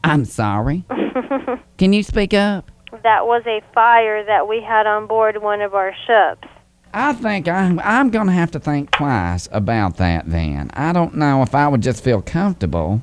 I'm 0.03 0.25
sorry. 0.25 0.83
Can 1.77 1.93
you 1.93 2.03
speak 2.03 2.33
up? 2.33 2.69
That 3.03 3.25
was 3.25 3.43
a 3.47 3.61
fire 3.73 4.21
that 4.25 4.49
we 4.49 4.61
had 4.61 4.85
on 4.85 5.07
board 5.07 5.41
one 5.41 5.61
of 5.61 5.73
our 5.73 5.93
ships. 6.05 6.45
I 6.93 7.13
think 7.13 7.47
I'm, 7.47 7.79
I'm 7.79 8.09
going 8.09 8.27
to 8.27 8.33
have 8.33 8.51
to 8.51 8.59
think 8.59 8.91
twice 8.91 9.47
about 9.51 9.97
that 9.97 10.29
then. 10.29 10.69
I 10.73 10.93
don't 10.93 11.15
know 11.15 11.41
if 11.43 11.53
I 11.53 11.67
would 11.67 11.81
just 11.81 12.03
feel 12.03 12.21
comfortable 12.21 13.01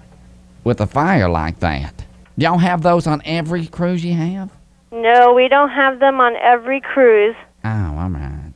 with 0.65 0.81
a 0.81 0.87
fire 0.87 1.29
like 1.29 1.61
that. 1.61 2.05
Y'all 2.37 2.59
have 2.59 2.83
those 2.83 3.07
on 3.07 3.23
every 3.25 3.67
cruise 3.67 4.05
you 4.05 4.15
have? 4.15 4.51
No, 4.91 5.33
we 5.35 5.49
don't 5.49 5.71
have 5.71 6.01
them 6.01 6.21
on 6.21 6.35
every 6.37 6.81
cruise. 6.81 7.37
Oh, 7.65 7.97
all 7.99 8.11
right. 8.11 8.53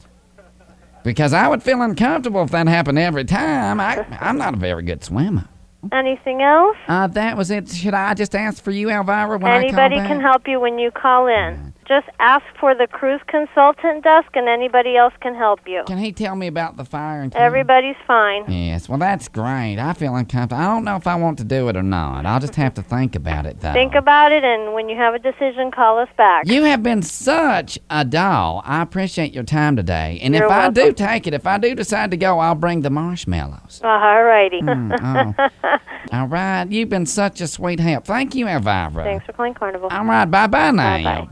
Because 1.05 1.33
I 1.33 1.47
would 1.49 1.63
feel 1.63 1.81
uncomfortable 1.83 2.43
if 2.43 2.51
that 2.51 2.67
happened 2.67 2.99
every 2.99 3.25
time. 3.25 3.81
I, 3.81 4.05
I'm 4.21 4.37
not 4.37 4.55
a 4.55 4.57
very 4.57 4.83
good 4.83 5.05
swimmer. 5.05 5.49
Anything 5.93 6.43
else? 6.43 6.77
Uh, 6.89 7.07
that 7.07 7.37
was 7.37 7.51
it. 7.51 7.69
Should 7.69 7.95
I 7.95 8.13
just 8.15 8.35
ask 8.35 8.63
for 8.63 8.73
you, 8.73 8.91
Elvira, 8.91 9.39
when 9.39 9.51
I 9.51 9.59
Anybody 9.59 9.95
call 9.95 10.03
back? 10.05 10.09
can 10.09 10.21
help 10.21 10.49
you 10.49 10.59
when 10.59 10.79
you 10.79 10.91
call 10.91 11.29
in. 11.29 11.73
Just 11.89 12.07
ask 12.19 12.45
for 12.61 12.75
the 12.75 12.87
cruise 12.87 13.23
consultant 13.29 14.05
desk 14.05 14.29
and 14.35 14.47
anybody 14.47 14.95
else 14.97 15.15
can 15.21 15.35
help 15.35 15.61
you. 15.67 15.85
Can 15.87 15.97
he 15.97 16.13
tell 16.13 16.37
me 16.37 16.47
about 16.47 16.77
the 16.77 16.85
fire 16.85 17.23
and 17.23 17.35
Everybody's 17.35 17.97
fine. 18.07 18.45
Yes, 18.47 18.91
well, 18.91 18.99
that's 18.99 19.27
great. 19.29 19.79
I 19.79 19.95
feel 19.95 20.15
uncomfortable. 20.15 20.63
I 20.63 20.67
don't 20.67 20.85
know 20.85 20.97
if 20.97 21.07
I 21.07 21.15
want 21.15 21.39
to 21.39 21.45
do 21.45 21.69
it 21.71 21.77
or 21.77 21.83
not. 21.83 22.27
I'll 22.27 22.41
just 22.41 22.57
have 22.57 22.75
to 22.75 22.83
think 22.83 23.15
about 23.15 23.47
it, 23.47 23.61
though. 23.61 23.73
Think 23.73 23.95
about 23.95 24.33
it 24.33 24.45
and 24.45 24.75
when 24.75 24.91
you 24.91 24.97
have 24.97 25.15
a 25.15 25.19
decision, 25.19 25.71
call 25.71 25.99
us 25.99 26.11
back. 26.19 26.47
You 26.47 26.65
have 26.65 26.83
been 26.83 27.03
such 27.03 27.79
a 27.89 28.05
doll. 28.05 28.61
I 28.67 28.83
appreciate 28.83 29.33
your 29.33 29.45
time 29.45 29.75
today. 29.75 30.19
And 30.23 30.35
You're 30.35 30.45
if 30.45 30.51
I 30.51 30.69
do 30.69 30.93
take 30.93 31.27
it, 31.27 31.33
if 31.33 31.47
I 31.47 31.57
do 31.57 31.75
decide 31.75 32.11
to 32.11 32.19
go, 32.19 32.39
I'll 32.39 32.55
bring 32.55 32.83
the 32.83 32.91
marshmallows. 32.91 33.81
All 33.83 34.25
righty. 34.25 34.61
Mm, 34.61 34.95
oh. 35.65 35.79
All 36.13 36.27
right. 36.29 36.71
You've 36.71 36.91
been 36.91 37.07
such 37.07 37.41
a 37.41 37.47
sweet 37.47 37.81
help. 37.81 38.05
Thank 38.07 38.35
you, 38.35 38.47
Elvira. 38.47 39.05
Thanks 39.05 39.25
for 39.25 39.33
calling 39.33 39.55
Carnival. 39.55 39.89
All 39.91 40.05
right. 40.05 40.27
Bye 40.27 40.47
bye 40.47 40.71
now. 40.71 41.29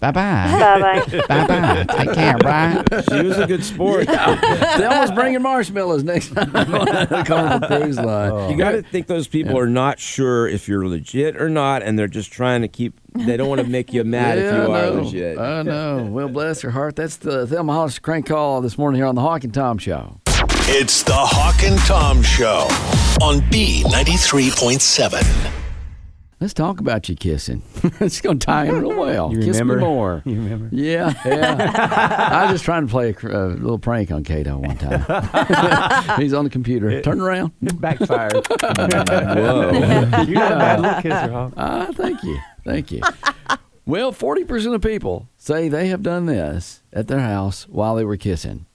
Bye 0.00 0.10
bye. 0.10 0.56
Bye 0.58 0.80
bye. 0.80 1.04
Bye-bye. 1.28 1.46
Bye 1.46 1.84
bye. 1.84 2.04
Take 2.04 2.12
care, 2.14 2.36
right? 2.42 2.82
She 3.08 3.22
was 3.22 3.38
a 3.38 3.46
good 3.46 3.62
sport. 3.62 4.06
Thelma's 4.08 5.12
bringing 5.12 5.40
marshmallows 5.42 6.02
next 6.02 6.34
time 6.34 6.50
on 6.56 6.70
the 6.70 7.22
Carnival 7.24 7.68
Cruise 7.68 8.00
Line. 8.00 8.50
You 8.50 8.56
got 8.56 8.72
to 8.72 8.82
think 8.82 9.06
those 9.06 9.28
people 9.28 9.56
are 9.56 9.68
not 9.68 10.00
sure 10.00 10.48
if 10.48 10.66
you're 10.66 10.88
legit 10.88 11.40
or 11.40 11.48
not, 11.48 11.84
and 11.84 11.96
they're 11.96 12.08
just 12.08 12.32
trying 12.32 12.62
to 12.62 12.68
keep. 12.68 12.98
They 13.14 13.36
don't 13.36 13.48
want 13.48 13.60
to 13.60 13.66
make 13.68 13.92
you 13.92 14.02
mad 14.02 14.38
if 14.38 14.52
you 14.52 14.60
I 14.60 14.64
are 14.64 14.66
know. 14.90 15.02
legit. 15.02 15.38
I 15.38 15.62
know. 15.62 16.08
Well, 16.10 16.28
bless 16.28 16.62
her 16.62 16.70
heart. 16.70 16.96
That's 16.96 17.18
the 17.18 17.46
Thelma 17.46 17.72
Hollister 17.72 18.00
crank 18.00 18.26
call 18.26 18.60
this 18.60 18.76
morning 18.76 18.98
here 18.98 19.06
on 19.06 19.14
the 19.14 19.20
Hawk 19.20 19.44
and 19.44 19.54
Tom 19.54 19.78
Show. 19.78 20.18
It's 20.66 21.04
the 21.04 21.12
Hawk 21.14 21.62
and 21.62 21.78
Tom 21.80 22.22
Show 22.24 22.66
on 23.24 23.38
B93.7. 23.52 25.61
Let's 26.42 26.54
talk 26.54 26.80
about 26.80 27.08
you 27.08 27.14
kissing. 27.14 27.62
it's 28.00 28.20
going 28.20 28.40
to 28.40 28.44
tie 28.44 28.64
in 28.64 28.80
real 28.80 28.98
well. 28.98 29.32
You 29.32 29.38
Kiss 29.38 29.60
remember? 29.60 29.76
me 29.76 29.84
more. 29.84 30.22
You 30.24 30.34
remember? 30.42 30.68
Yeah, 30.72 31.14
yeah. 31.24 32.30
I 32.32 32.42
was 32.42 32.54
just 32.54 32.64
trying 32.64 32.84
to 32.84 32.90
play 32.90 33.14
a, 33.22 33.26
a 33.28 33.54
little 33.54 33.78
prank 33.78 34.10
on 34.10 34.24
Cato 34.24 34.58
one 34.58 34.76
time. 34.76 36.18
He's 36.20 36.34
on 36.34 36.42
the 36.42 36.50
computer. 36.50 37.00
Turn 37.00 37.20
around. 37.20 37.52
It 37.62 37.80
backfired. 37.80 38.44
Whoa. 38.50 39.70
You're 40.24 40.34
not 40.34 40.52
a 40.52 40.56
bad 40.56 40.80
little 40.80 41.00
kisser, 41.02 41.30
Hawk. 41.30 41.52
Ah, 41.56 41.90
thank 41.92 42.24
you. 42.24 42.36
Thank 42.64 42.90
you. 42.90 43.02
Well, 43.86 44.12
40% 44.12 44.74
of 44.74 44.82
people 44.82 45.28
say 45.36 45.68
they 45.68 45.86
have 45.90 46.02
done 46.02 46.26
this 46.26 46.82
at 46.92 47.06
their 47.06 47.20
house 47.20 47.68
while 47.68 47.94
they 47.94 48.04
were 48.04 48.16
kissing. 48.16 48.66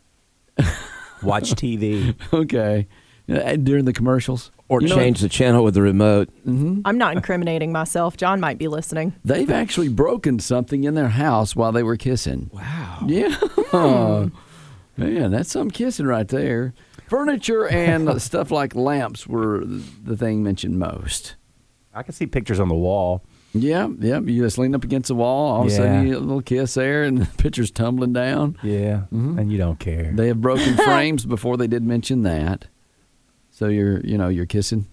Watch 1.22 1.52
TV. 1.52 2.16
okay. 2.32 2.88
Uh, 3.30 3.58
During 3.58 3.84
the 3.84 3.92
commercials. 3.92 4.52
Or 4.70 4.82
You 4.82 4.90
know, 4.90 4.96
change 4.96 5.22
the 5.22 5.30
channel 5.30 5.64
with 5.64 5.76
the 5.76 5.82
remote. 5.82 6.28
Mm-hmm. 6.46 6.82
I'm 6.84 6.98
not 6.98 7.16
incriminating 7.16 7.72
myself. 7.72 8.18
John 8.18 8.42
might 8.42 8.58
be 8.58 8.68
listening. 8.68 9.14
They've 9.24 9.50
actually 9.50 9.88
broken 9.88 10.40
something 10.40 10.84
in 10.84 10.94
their 10.94 11.08
house 11.08 11.56
while 11.56 11.72
they 11.72 11.84
were 11.84 11.96
kissing. 11.96 12.50
Wow. 12.54 13.00
Yeah. 13.08 13.38
Man, 14.98 15.32
that's 15.32 15.52
some 15.52 15.70
kissing 15.72 16.06
right 16.08 16.28
there. 16.28 16.74
Furniture 17.08 17.68
and 17.68 18.22
stuff 18.22 18.52
like 18.52 18.76
lamps 18.76 19.26
were 19.28 19.64
the 19.64 20.18
thing 20.18 20.44
mentioned 20.44 20.78
most. 20.80 21.36
I 21.94 22.04
can 22.04 22.14
see 22.14 22.26
pictures 22.26 22.60
on 22.60 22.68
the 22.68 22.76
wall. 22.76 23.24
Yeah, 23.54 23.88
yeah. 24.00 24.20
You 24.20 24.44
just 24.44 24.58
lean 24.58 24.76
up 24.76 24.84
against 24.84 25.08
the 25.08 25.16
wall. 25.16 25.54
All 25.54 25.62
of 25.62 25.68
a 25.68 25.72
Yeah. 25.72 25.78
sudden, 25.78 26.02
you 26.04 26.14
get 26.14 26.18
a 26.18 26.26
little 26.26 26.42
kiss 26.42 26.74
there, 26.74 27.04
and 27.04 27.18
the 27.22 27.26
picture's 27.38 27.72
tumbling 27.72 28.14
down. 28.14 28.58
Yeah, 28.62 29.04
mm-hmm. 29.14 29.40
and 29.40 29.52
you 29.52 29.58
don't 29.58 29.80
care. 29.80 30.12
They 30.14 30.28
have 30.28 30.42
broken 30.42 30.76
frames 30.76 31.26
before 31.26 31.58
they 31.58 31.68
did 31.68 31.84
mention 31.84 32.24
that. 32.24 32.68
So 33.58 33.70
you're, 33.70 34.02
you 34.02 34.20
know, 34.20 34.28
you're 34.28 34.46
kissing. 34.46 34.86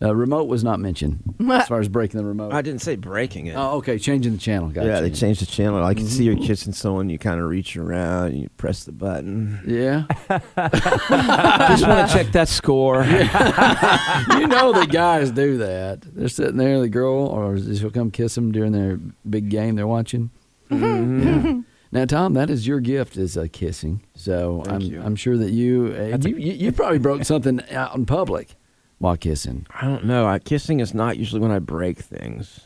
Uh, 0.00 0.14
remote 0.14 0.44
was 0.44 0.62
not 0.62 0.78
mentioned 0.78 1.34
as 1.50 1.66
far 1.66 1.80
as 1.80 1.88
breaking 1.88 2.18
the 2.18 2.24
remote. 2.24 2.52
I 2.54 2.62
didn't 2.62 2.80
say 2.80 2.94
breaking 2.94 3.46
it. 3.46 3.54
Oh, 3.56 3.78
okay. 3.78 3.98
Changing 3.98 4.34
the 4.34 4.38
channel. 4.38 4.68
Gotcha. 4.68 4.86
Yeah, 4.86 5.00
they 5.00 5.10
changed 5.10 5.42
the 5.42 5.46
channel. 5.46 5.82
I 5.82 5.94
can 5.94 6.06
see 6.06 6.22
you're 6.22 6.36
kissing 6.36 6.72
someone. 6.72 7.10
You 7.10 7.18
kind 7.18 7.40
of 7.40 7.48
reach 7.48 7.76
around 7.76 8.26
and 8.26 8.42
you 8.42 8.48
press 8.50 8.84
the 8.84 8.92
button. 8.92 9.60
Yeah. 9.66 10.04
Just 10.28 11.88
want 11.88 12.08
to 12.08 12.14
check 12.14 12.30
that 12.30 12.46
score. 12.48 13.02
you 13.02 14.46
know 14.46 14.72
the 14.72 14.86
guys 14.88 15.32
do 15.32 15.58
that. 15.58 16.02
They're 16.02 16.28
sitting 16.28 16.56
there, 16.56 16.78
the 16.78 16.88
girl, 16.88 17.26
or 17.26 17.58
she'll 17.58 17.90
come 17.90 18.12
kiss 18.12 18.36
them 18.36 18.52
during 18.52 18.70
their 18.70 18.96
big 19.28 19.48
game 19.48 19.74
they're 19.74 19.88
watching. 19.88 20.30
Mm-hmm. 20.70 21.46
Yeah. 21.46 21.60
Now, 21.94 22.04
Tom, 22.06 22.34
that 22.34 22.50
is 22.50 22.66
your 22.66 22.80
gift 22.80 23.16
is 23.16 23.38
uh, 23.38 23.46
kissing. 23.52 24.02
So 24.16 24.64
I'm 24.66 24.80
you. 24.80 25.00
I'm 25.00 25.14
sure 25.14 25.36
that 25.36 25.52
you 25.52 25.94
uh, 25.96 26.18
you, 26.26 26.36
you 26.36 26.52
you 26.52 26.72
probably 26.72 26.98
broke 26.98 27.24
something 27.32 27.62
out 27.70 27.94
in 27.94 28.04
public 28.04 28.56
while 28.98 29.16
kissing. 29.16 29.64
I 29.70 29.86
don't 29.86 30.04
know. 30.04 30.26
I, 30.26 30.40
kissing 30.40 30.80
is 30.80 30.92
not 30.92 31.16
usually 31.18 31.40
when 31.40 31.52
I 31.52 31.60
break 31.60 32.00
things. 32.00 32.60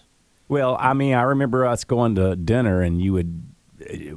Well, 0.49 0.79
I 0.81 0.95
mean, 0.95 1.13
I 1.13 1.23
remember 1.23 1.67
us 1.67 1.85
going 1.85 2.15
to 2.15 2.37
dinner 2.37 2.81
and 2.81 3.03
you 3.03 3.13
would 3.13 3.49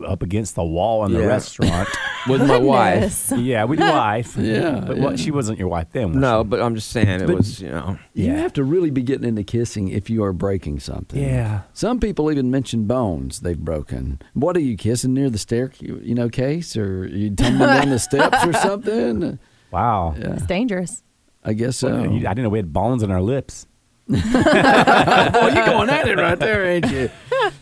up 0.05 0.21
against 0.23 0.55
the 0.55 0.63
wall 0.63 1.05
in 1.05 1.13
the 1.13 1.19
Yeah. 1.19 1.25
restaurant. 1.25 1.87
With 2.27 2.45
my 2.47 2.57
wife. 2.57 3.29
Goodness. 3.29 3.31
yeah, 3.47 3.63
with 3.63 3.79
your 3.79 3.89
wife. 3.93 4.37
Yeah, 4.37 4.79
but 4.85 4.97
yeah. 4.97 5.03
What, 5.03 5.19
she 5.19 5.31
wasn't 5.31 5.57
your 5.57 5.69
wife 5.69 5.87
then. 5.91 6.09
Was 6.09 6.17
No, 6.17 6.43
she? 6.43 6.47
but 6.49 6.61
I'm 6.61 6.75
just 6.75 6.89
saying 6.91 7.07
it 7.07 7.25
But- 7.25 7.37
was, 7.37 7.59
you 7.59 7.69
know. 7.69 7.97
You 8.13 8.31
have 8.31 8.53
to 8.53 8.63
really 8.63 8.91
be 8.91 9.01
getting 9.01 9.27
into 9.27 9.43
kissing 9.43 9.87
if 9.87 10.07
you 10.09 10.23
are 10.23 10.31
breaking 10.33 10.81
something. 10.81 11.19
Yeah. 11.19 11.61
Some 11.73 11.99
people 11.99 12.31
even 12.31 12.51
mention 12.51 12.85
bones 12.85 13.39
they've 13.39 13.57
broken. 13.57 14.21
What 14.35 14.55
are 14.55 14.59
you 14.61 14.77
kissing 14.77 15.13
near 15.15 15.29
the 15.31 15.39
stair, 15.39 15.71
you 15.79 16.13
know, 16.13 16.29
case, 16.29 16.77
or 16.77 17.07
you 17.07 17.31
tumbling 17.35 17.69
down 17.69 17.89
the 17.89 17.97
steps 17.99 18.45
or 18.45 18.53
something? 18.67 19.39
Wow. 19.71 20.13
Yeah, 20.19 20.33
It's 20.33 20.45
dangerous. 20.45 21.01
I 21.43 21.53
guess 21.53 21.77
so. 21.77 21.89
Well, 21.89 22.03
I 22.03 22.19
didn't 22.19 22.43
know 22.43 22.49
we 22.49 22.59
had 22.59 22.71
bones 22.71 23.01
in 23.01 23.09
our 23.09 23.21
lips. 23.21 23.65
Boy, 25.31 25.47
you're 25.53 25.65
going 25.65 25.89
at 25.89 26.07
it 26.07 26.17
right 26.17 26.37
there, 26.39 26.65
ain't 26.65 26.89
you? 26.91 27.09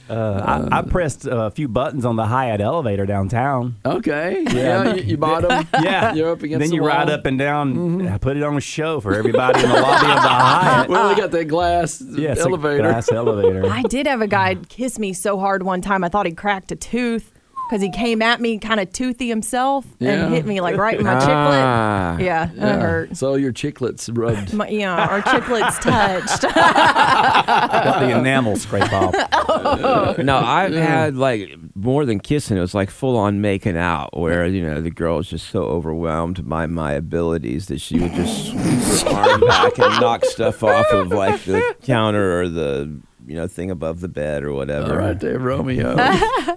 Uh, 0.09 0.67
I, 0.71 0.79
I 0.79 0.81
pressed 0.81 1.27
a 1.29 1.51
few 1.51 1.67
buttons 1.67 2.03
on 2.03 2.15
the 2.15 2.25
Hyatt 2.25 2.61
elevator 2.61 3.05
downtown. 3.05 3.75
Okay. 3.85 4.43
Yeah, 4.49 4.95
you, 4.95 5.03
you 5.03 5.17
bought 5.17 5.43
them. 5.47 5.67
Yeah, 5.83 6.13
You're 6.15 6.31
up 6.31 6.41
against 6.41 6.61
Then 6.61 6.69
the 6.71 6.75
you 6.77 6.83
ride 6.85 7.07
wall. 7.09 7.15
up 7.17 7.25
and 7.27 7.37
down. 7.37 8.07
I 8.07 8.17
put 8.17 8.35
it 8.35 8.41
on 8.41 8.57
a 8.57 8.59
show 8.59 8.99
for 8.99 9.13
everybody 9.13 9.61
in 9.63 9.69
the 9.69 9.75
lobby 9.75 10.07
of 10.07 10.15
the 10.15 10.27
Hyatt. 10.27 10.89
Well, 10.89 11.09
they 11.09 11.15
got 11.15 11.29
that 11.31 11.45
glass 11.45 12.01
Yeah, 12.01 12.33
elevator. 12.39 12.81
glass 12.81 13.11
elevator. 13.11 13.69
I 13.69 13.83
did 13.83 14.07
have 14.07 14.21
a 14.21 14.27
guy 14.27 14.55
kiss 14.55 14.97
me 14.97 15.13
so 15.13 15.37
hard 15.37 15.61
one 15.61 15.79
time 15.81 16.03
I 16.03 16.09
thought 16.09 16.25
he 16.25 16.31
cracked 16.33 16.71
a 16.71 16.75
tooth 16.75 17.31
because 17.69 17.83
he 17.83 17.91
came 17.91 18.21
at 18.23 18.41
me 18.41 18.57
kind 18.57 18.79
of 18.79 18.91
toothy 18.91 19.27
himself 19.29 19.85
Yeah. 19.99 20.25
and 20.25 20.33
hit 20.33 20.45
me 20.45 20.59
like 20.59 20.75
right 20.75 20.97
in 20.97 21.05
my 21.05 21.13
Ah. 21.13 22.15
chiclet. 22.17 22.25
Yeah, 22.25 22.49
that 22.55 22.81
hurt. 22.81 23.15
So 23.15 23.35
your 23.35 23.53
chiclets 23.53 24.09
rubbed. 24.11 24.53
My, 24.55 24.67
yeah, 24.69 24.95
our 25.07 25.21
chiclets 25.21 25.79
touched. 25.81 26.41
Got 26.43 27.99
the 27.99 28.17
enamel 28.17 28.55
scrape 28.55 28.91
off. 28.91 29.15
No, 30.19 30.37
I've 30.37 30.73
had 30.73 31.15
like 31.15 31.49
more 31.75 32.05
than 32.05 32.19
kissing. 32.19 32.57
It 32.57 32.61
was 32.61 32.73
like 32.73 32.89
full 32.89 33.17
on 33.17 33.41
making 33.41 33.77
out, 33.77 34.17
where 34.17 34.45
you 34.45 34.61
know 34.63 34.81
the 34.81 34.89
girl 34.91 35.17
was 35.17 35.29
just 35.29 35.49
so 35.49 35.63
overwhelmed 35.63 36.47
by 36.47 36.65
my 36.65 36.93
abilities 36.93 37.67
that 37.67 37.79
she 37.81 37.99
would 37.99 38.13
just 38.13 38.47
sweep 39.01 39.13
her 39.13 39.19
arm 39.19 39.41
back 39.41 39.77
and 39.77 40.01
knock 40.01 40.25
stuff 40.25 40.63
off 40.63 40.87
of 40.91 41.09
like 41.09 41.43
the 41.43 41.75
counter 41.83 42.41
or 42.41 42.49
the 42.49 42.99
you 43.29 43.35
know 43.35 43.47
thing 43.47 43.69
above 43.69 44.01
the 44.01 44.07
bed 44.07 44.43
or 44.43 44.53
whatever. 44.53 44.93
All 44.93 44.97
right 44.97 45.19
there, 45.19 45.37
Romeo. 45.37 45.91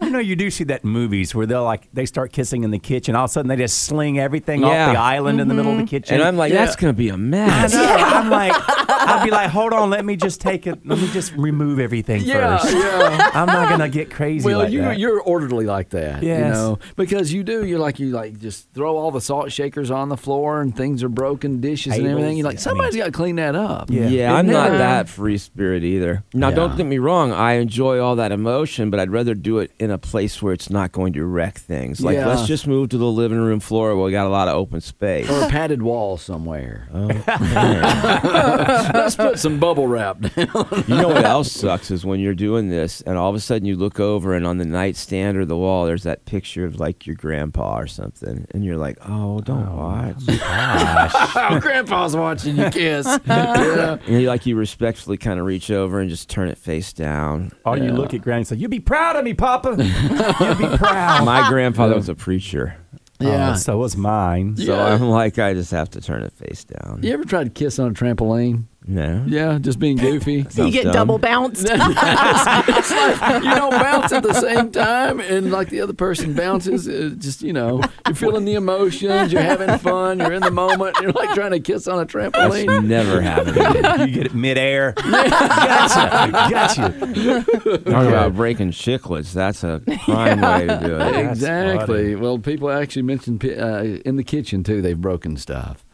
you 0.03 0.09
know, 0.11 0.19
you 0.19 0.35
do 0.35 0.51
see 0.51 0.65
that 0.65 0.85
in 0.85 0.91
movies 0.91 1.35
where 1.35 1.45
they'll 1.45 1.65
like 1.65 1.87
they 1.93 2.07
start 2.07 2.33
kissing 2.33 2.65
in 2.65 2.71
the 2.71 2.79
kitchen. 2.79 3.15
All 3.15 3.25
of 3.25 3.31
a 3.31 3.33
sudden, 3.33 3.51
they 3.51 3.57
just 3.57 3.85
sling 3.85 4.19
everything 4.19 4.63
Yeah. 4.63 4.87
off 4.87 4.95
the 4.95 4.99
island 4.99 5.39
in 5.39 5.49
the 5.49 5.55
middle 5.55 5.73
of 5.73 5.77
the 5.77 5.83
mm-hmm. 5.85 5.91
kitchen. 5.91 6.15
And 6.15 6.25
I'm 6.25 6.39
like, 6.39 6.51
Yeah. 6.51 6.65
that's 6.65 6.77
gonna 6.77 6.95
be 6.95 7.11
a 7.11 7.19
mess. 7.19 7.75
know. 7.75 7.85
I'm 7.85 8.31
like, 8.31 8.55
I'd 8.57 9.23
be 9.23 9.31
like, 9.31 9.51
hold 9.51 9.75
on, 9.75 9.91
let 9.91 10.05
me 10.07 10.17
just 10.17 10.41
take 10.41 10.67
it. 10.67 10.87
Let 10.87 10.99
me 10.99 11.09
just 11.13 11.33
remove 11.35 11.79
everything 11.79 12.23
Yeah, 12.23 12.57
first. 12.57 12.75
yeah. 12.75 13.31
I'm 13.35 13.47
not 13.47 13.69
gonna 13.69 13.91
get 13.91 14.11
crazy. 14.11 14.47
Well, 14.47 14.61
like 14.61 14.73
you 14.73 14.81
that. 14.81 14.99
you're 14.99 15.21
orderly 15.21 15.67
like 15.67 15.91
that, 15.91 16.23
you 16.23 16.39
know, 16.39 16.79
because 16.97 17.35
you 17.35 17.45
do. 17.45 17.67
You're 17.67 17.81
like 17.81 18.01
you 18.01 18.13
like 18.13 18.39
just 18.41 18.73
throw 18.73 18.97
all 18.97 19.11
the 19.11 19.21
salt 19.21 19.53
shakers 19.53 19.91
on 19.91 20.09
the 20.09 20.17
floor 20.17 20.63
and 20.63 20.75
things 20.75 21.03
are 21.03 21.11
broken, 21.11 21.61
dishes 21.61 21.99
and 21.99 22.07
everything. 22.07 22.39
You're 22.39 22.47
like 22.47 22.55
yeah, 22.55 22.61
I 22.61 22.63
somebody's 22.63 22.95
mean- 22.95 23.03
got 23.03 23.07
to 23.07 23.13
clean 23.13 23.37
that 23.37 23.55
up. 23.55 23.91
Yeah. 23.91 24.09
Yeah, 24.09 24.35
I'm 24.35 24.47
not 24.47 24.71
that 24.71 25.11
free 25.11 25.37
spirit 25.37 25.85
either. 25.85 26.25
Now, 26.33 26.49
Yeah. 26.49 26.62
Don't 26.69 26.77
get 26.77 26.87
me 26.87 26.99
wrong. 26.99 27.33
I 27.33 27.55
enjoy 27.55 27.99
all 28.01 28.17
that 28.17 28.33
emotion, 28.33 28.91
but 28.91 29.01
I'd 29.01 29.11
rather 29.11 29.35
do 29.35 29.59
it 29.59 29.71
in 29.79 29.91
a 29.91 29.99
place 29.99 30.41
where 30.43 30.53
it's 30.53 30.71
not 30.71 30.93
going 30.93 31.13
to 31.15 31.25
wreck 31.25 31.59
things. 31.59 32.01
Like, 32.01 32.17
Yeah. 32.17 32.29
let's 32.29 32.47
just 32.47 32.67
move 32.67 32.89
to 32.91 32.99
the 32.99 33.07
living 33.07 33.39
room 33.39 33.61
floor 33.61 33.95
where 33.97 34.05
we 34.05 34.13
got 34.13 34.27
a 34.27 34.31
lot 34.31 34.49
of 34.49 34.55
open 34.55 34.81
space. 34.81 35.29
Or 35.31 35.45
a 35.45 35.49
padded 35.49 35.83
wall 35.83 36.17
somewhere. 36.17 36.89
Oh, 36.95 38.91
Let's 38.95 39.17
put 39.17 39.39
some 39.39 39.59
bubble 39.59 39.87
wrap 39.87 40.21
down. 40.21 40.85
You 40.87 40.97
know 40.97 41.09
what 41.09 41.25
else 41.25 41.51
sucks 41.53 41.91
is 41.91 42.05
when 42.05 42.21
you're 42.21 42.35
doing 42.35 42.69
this 42.71 43.01
and 43.03 43.17
all 43.19 43.29
of 43.29 43.35
a 43.35 43.41
sudden 43.41 43.67
you 43.67 43.77
look 43.77 44.01
over 44.01 44.35
and 44.35 44.47
on 44.47 44.59
the 44.59 44.65
nightstand 44.65 45.37
or 45.37 45.45
the 45.45 45.57
wall 45.57 45.85
there's 45.87 46.03
that 46.05 46.25
picture 46.25 46.65
of 46.65 46.79
like 46.81 47.07
your 47.07 47.17
grandpa 47.17 47.79
or 47.79 47.87
something 47.87 48.47
and 48.53 48.65
you're 48.65 48.77
like, 48.77 48.99
oh, 49.09 49.41
don't 49.41 49.69
oh, 49.69 49.77
watch. 49.77 50.17
oh, 50.29 51.59
Grandpa's 51.61 52.17
watching 52.17 52.57
you 52.57 52.71
kiss. 52.71 53.07
yeah. 53.27 53.99
And 54.07 54.21
you 54.21 54.29
like 54.29 54.47
you 54.47 54.57
respectfully 54.57 55.17
kind 55.17 55.39
of 55.41 55.47
reach 55.47 55.71
over 55.71 56.01
and 56.01 56.09
just 56.11 56.29
turn 56.29 56.49
it 56.49 56.52
face 56.57 56.93
down. 56.93 57.53
or 57.65 57.77
you 57.79 57.93
look 57.93 58.15
at 58.15 58.23
Granny 58.23 58.39
and 58.41 58.47
say, 58.47 58.57
"You'd 58.57 58.71
be 58.71 58.81
proud 58.81 59.17
of 59.17 59.25
me, 59.25 59.35
Papa. 59.35 59.71
You'd 60.41 60.59
be 60.59 60.77
proud." 60.77 61.25
My 61.25 61.49
grandfather 61.49 61.95
was 61.95 62.09
a 62.09 62.15
preacher, 62.15 62.77
Yeah. 63.21 63.53
Oh, 63.53 63.57
so 63.57 63.79
was 63.79 63.97
mine. 63.97 64.57
so 64.57 64.65
Yeah. 64.65 64.85
I'm 64.95 65.03
like, 65.09 65.39
I 65.39 65.55
just 65.55 65.71
have 65.71 65.91
to 65.91 66.01
turn 66.01 66.23
it 66.23 66.33
face 66.33 66.65
down. 66.65 67.01
You 67.03 67.13
ever 67.13 67.25
tried 67.25 67.45
to 67.45 67.51
kiss 67.51 67.79
on 67.79 67.91
a 67.91 67.95
trampoline? 67.95 68.65
No. 68.87 69.25
Yeah, 69.29 69.59
just 69.61 69.79
being 69.79 69.97
goofy. 69.97 70.45
you 70.55 70.71
get 70.71 70.85
dumb. 70.85 70.93
double 70.93 71.19
bounced. 71.19 71.67
it's 71.71 72.91
like 72.91 73.43
you 73.45 73.55
don't 73.55 73.71
bounce 73.71 74.13
at 74.13 74.23
the 74.23 74.35
same 74.35 74.73
time, 74.73 75.21
and 75.21 75.53
like 75.53 75.69
the 75.69 75.81
other 75.81 75.93
person 75.93 76.35
bounces. 76.35 76.87
Just 77.17 77.43
you 77.43 77.53
know, 77.53 77.81
you're 78.07 78.15
feeling 78.17 78.45
the 78.45 78.55
emotions, 78.55 79.33
you're 79.33 79.43
having 79.43 79.79
fun, 79.79 80.19
you're 80.19 80.33
in 80.33 80.43
the 80.43 80.51
moment. 80.51 80.97
You're 81.01 81.13
like 81.13 81.33
trying 81.35 81.53
to 81.53 81.61
kiss 81.61 81.87
on 81.87 81.99
a 81.99 82.05
That's 82.05 82.13
trampoline. 82.15 82.85
never 82.87 83.21
happened. 83.21 83.57
you 84.09 84.15
get 84.15 84.27
it 84.27 84.35
midair. 84.35 84.93
gotcha. 84.93 86.33
Gotcha. 86.51 87.45
Talk 87.79 88.07
about 88.07 88.35
breaking 88.35 88.73
chiclets. 88.73 89.33
That's 89.33 89.63
a 89.63 89.81
prime 90.05 90.41
way 90.41 90.67
to 90.67 90.81
do 90.83 90.97
it. 90.99 91.31
Exactly. 91.31 92.17
Well, 92.17 92.39
people 92.39 92.71
actually 92.71 93.03
mentioned 93.03 93.45
uh, 93.45 93.83
in 94.05 94.17
the 94.17 94.25
kitchen 94.25 94.65
too. 94.65 94.83
They've 94.83 95.01
broken 95.01 95.37
stuff. 95.37 95.85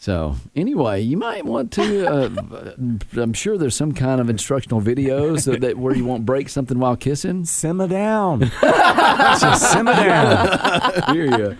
So 0.00 0.36
anyway, 0.54 1.00
you 1.00 1.16
might 1.16 1.44
want 1.44 1.72
to. 1.72 2.06
Uh, 2.06 2.30
I'm 3.20 3.32
sure 3.32 3.58
there's 3.58 3.74
some 3.74 3.90
kind 3.92 4.20
of 4.20 4.30
instructional 4.30 4.80
videos 4.80 5.44
that, 5.46 5.60
that 5.62 5.76
where 5.76 5.92
you 5.94 6.04
won't 6.04 6.24
break 6.24 6.48
something 6.48 6.78
while 6.78 6.94
kissing. 6.96 7.44
Simmer 7.44 7.88
down. 7.88 8.40
Just 8.60 9.72
simmer 9.72 9.92
down. 9.92 11.02
Hear 11.12 11.36
you. 11.36 11.56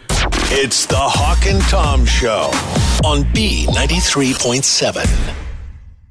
It's 0.50 0.86
the 0.86 0.96
Hawk 0.96 1.46
and 1.46 1.60
Tom 1.62 2.06
Show 2.06 2.50
on 3.04 3.24
B93.7. 3.34 5.47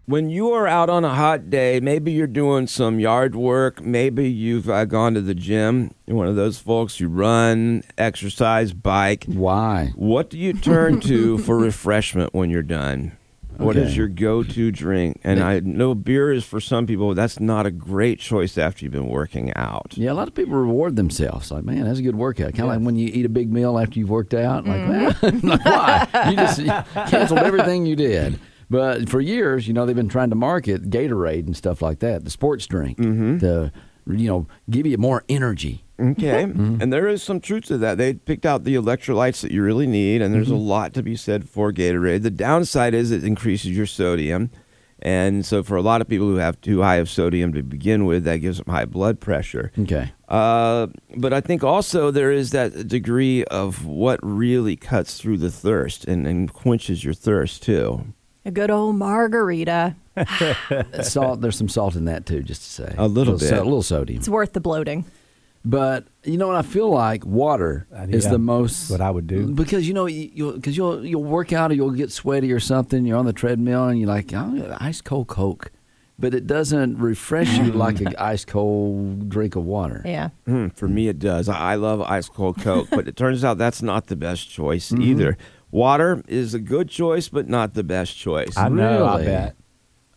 When 0.08 0.30
you 0.30 0.54
are 0.54 0.66
out 0.70 0.90
on 0.90 1.04
a 1.04 1.14
hot 1.14 1.50
day, 1.50 1.82
maybe 1.82 2.14
you're 2.14 2.28
doing 2.28 2.66
some 2.68 2.98
yard 2.98 3.36
work, 3.36 3.82
maybe 3.82 4.30
you've 4.32 4.70
uh, 4.70 4.86
gone 4.86 5.14
to 5.16 5.22
the 5.22 5.36
gym. 5.36 5.94
You're 6.06 6.16
one 6.16 6.28
of 6.28 6.38
those 6.38 6.58
folks. 6.58 7.02
You 7.02 7.10
run, 7.10 7.84
exercise, 7.98 8.72
bike. 8.72 9.26
Why? 9.26 9.92
What 9.96 10.30
do 10.30 10.38
you 10.38 10.54
turn 10.54 11.02
to 11.02 11.38
for 11.40 11.58
refreshment 11.58 12.34
when 12.34 12.50
you're 12.50 12.64
done? 12.64 13.18
What 13.58 13.76
is 13.76 13.98
your 13.98 14.08
go-to 14.08 14.72
drink? 14.72 15.20
And 15.26 15.42
I 15.42 15.60
know 15.60 15.94
beer 15.94 16.32
is 16.32 16.46
for 16.46 16.62
some 16.62 16.88
people. 16.88 17.14
That's 17.14 17.42
not 17.42 17.66
a 17.66 17.72
great 17.72 18.20
choice 18.20 18.58
after 18.58 18.86
you've 18.86 18.94
been 18.94 19.10
working 19.10 19.52
out. 19.58 19.94
Yeah, 19.98 20.12
a 20.12 20.14
lot 20.14 20.30
of 20.30 20.36
people 20.36 20.54
reward 20.54 20.96
themselves. 20.96 21.52
Like, 21.52 21.66
man, 21.66 21.84
that's 21.84 22.00
a 22.00 22.04
good 22.04 22.16
workout. 22.16 22.54
Kind 22.54 22.70
of 22.72 22.78
like 22.78 22.80
when 22.80 22.96
you 22.96 23.10
eat 23.12 23.26
a 23.26 23.30
big 23.30 23.52
meal 23.52 23.78
after 23.78 24.00
you've 24.00 24.12
worked 24.12 24.34
out. 24.36 24.66
Like, 24.66 24.88
man, 24.88 25.16
like, 25.44 25.66
why? 25.66 26.30
You 26.30 26.38
just 26.38 26.60
you 26.60 26.72
canceled 27.10 27.40
everything 27.40 27.86
you 27.86 27.98
did. 27.98 28.40
But 28.70 29.10
for 29.10 29.22
years, 29.22 29.68
you 29.68 29.74
know, 29.74 29.86
they've 29.86 29.96
been 29.96 30.10
trying 30.10 30.30
to 30.30 30.36
market 30.36 30.90
Gatorade 30.90 31.46
and 31.46 31.56
stuff 31.56 31.82
like 31.82 32.00
that, 32.00 32.26
the 32.26 32.30
sports 32.30 32.68
drink, 32.68 32.98
mm-hmm. 32.98 33.38
to 33.40 33.72
you 34.08 34.28
know 34.28 34.48
give 34.70 34.86
you 34.86 34.98
more 34.98 35.24
energy. 35.30 35.84
Okay. 36.00 36.46
Mm-hmm. 36.58 36.82
And 36.82 36.94
there 36.94 37.08
is 37.08 37.24
some 37.24 37.40
truth 37.40 37.66
to 37.66 37.78
that. 37.80 37.98
They 37.98 38.14
picked 38.14 38.46
out 38.46 38.64
the 38.64 38.76
electrolytes 38.76 39.42
that 39.42 39.52
you 39.52 39.64
really 39.64 39.88
need, 39.88 40.22
and 40.22 40.34
there's 40.34 40.50
a 40.50 40.54
mm-hmm. 40.54 40.68
lot 40.68 40.94
to 40.94 41.04
be 41.04 41.16
said 41.16 41.50
for 41.50 41.72
Gatorade. 41.74 42.24
The 42.24 42.30
downside 42.30 42.94
is 42.94 43.12
it 43.12 43.24
increases 43.24 43.76
your 43.76 43.86
sodium. 43.86 44.50
And 45.00 45.46
so, 45.46 45.62
for 45.62 45.76
a 45.76 45.82
lot 45.82 46.02
of 46.02 46.08
people 46.08 46.28
who 46.28 46.38
have 46.38 46.60
too 46.62 46.82
high 46.82 46.96
of 46.96 47.10
sodium 47.10 47.54
to 47.54 47.62
begin 47.62 48.06
with, 48.06 48.24
that 48.24 48.38
gives 48.38 48.58
them 48.58 48.68
high 48.68 48.86
blood 48.86 49.20
pressure. 49.20 49.72
Okay. 49.78 50.12
Uh, 50.28 50.88
but 51.18 51.34
I 51.34 51.42
think 51.42 51.64
also 51.64 52.10
there 52.10 52.32
is 52.32 52.52
that 52.52 52.88
degree 52.88 53.44
of 53.46 53.86
what 53.86 54.20
really 54.24 54.76
cuts 54.76 55.20
through 55.20 55.38
the 55.38 55.52
thirst 55.52 56.06
and, 56.06 56.26
and 56.26 56.52
quenches 56.52 57.04
your 57.04 57.14
thirst, 57.14 57.62
too. 57.62 58.14
A 58.48 58.52
good 58.52 58.72
old 58.72 58.96
margarita. 58.96 59.96
salt. 61.04 61.42
There's 61.42 61.56
some 61.58 61.70
salt 61.70 61.96
in 61.96 62.06
that 62.06 62.26
too, 62.26 62.42
just 62.42 62.62
to 62.64 62.70
say 62.70 62.96
A 62.98 63.08
little 63.08 63.38
so- 63.38 63.50
bit. 63.50 63.60
a 63.60 63.64
little 63.64 63.84
sodium. 63.84 64.18
It's 64.20 64.30
worth 64.30 64.54
the 64.54 64.60
bloating. 64.62 65.06
But 65.66 66.06
you 66.24 66.38
know 66.38 66.48
what? 66.48 66.56
I 66.56 66.62
feel 66.62 66.90
like 66.90 67.26
water 67.26 67.88
Uh, 67.94 68.06
is 68.10 68.28
the 68.30 68.38
most. 68.40 68.90
what 68.90 69.02
I 69.02 69.12
would 69.12 69.28
do. 69.28 69.48
because 69.48 69.86
you 69.88 69.94
know 69.94 70.06
you- 70.06 70.32
you'll 70.34 70.52
because 70.54 70.78
you'll 70.78 71.06
you'll 71.06 71.24
work 71.26 71.52
out 71.52 71.72
or 71.72 71.74
you'll 71.74 71.92
get 71.92 72.12
sweaty 72.12 72.52
or 72.54 72.60
something. 72.60 73.06
You're 73.06 73.18
on 73.18 73.26
the 73.26 73.34
treadmill 73.34 73.86
and 73.90 74.00
you're 74.00 74.08
like, 74.08 74.32
oh, 74.34 74.78
ice 74.80 75.02
cold 75.02 75.28
Coke, 75.28 75.72
but 76.18 76.34
it 76.34 76.48
doesn't 76.48 76.98
refresh 77.00 77.58
you 77.58 77.72
like 77.86 78.00
an 78.00 78.16
ice 78.18 78.46
cold 78.46 79.28
drink 79.30 79.56
of 79.58 79.66
water. 79.66 80.02
Yeah. 80.06 80.30
Mm, 80.48 80.74
for 80.74 80.88
me, 80.88 81.10
it 81.10 81.20
does. 81.20 81.50
I 81.50 81.74
I 81.74 81.76
love 81.76 82.02
ice 82.02 82.30
cold 82.30 82.62
Coke, 82.62 82.88
but 82.90 83.08
it 83.10 83.18
turns 83.18 83.44
out 83.44 83.58
that's 83.58 83.82
not 83.82 84.08
the 84.08 84.16
best 84.16 84.50
choice 84.50 84.94
either. 84.94 85.38
Water 85.72 86.24
is 86.28 86.54
a 86.54 86.60
good 86.60 86.90
choice, 86.90 87.28
but 87.30 87.48
not 87.50 87.74
the 87.74 87.84
best 87.84 88.18
choice. 88.18 88.56
I 88.58 88.70
know. 88.70 89.06
I 89.06 89.14
Really? 89.16 89.26
bet. 89.26 89.56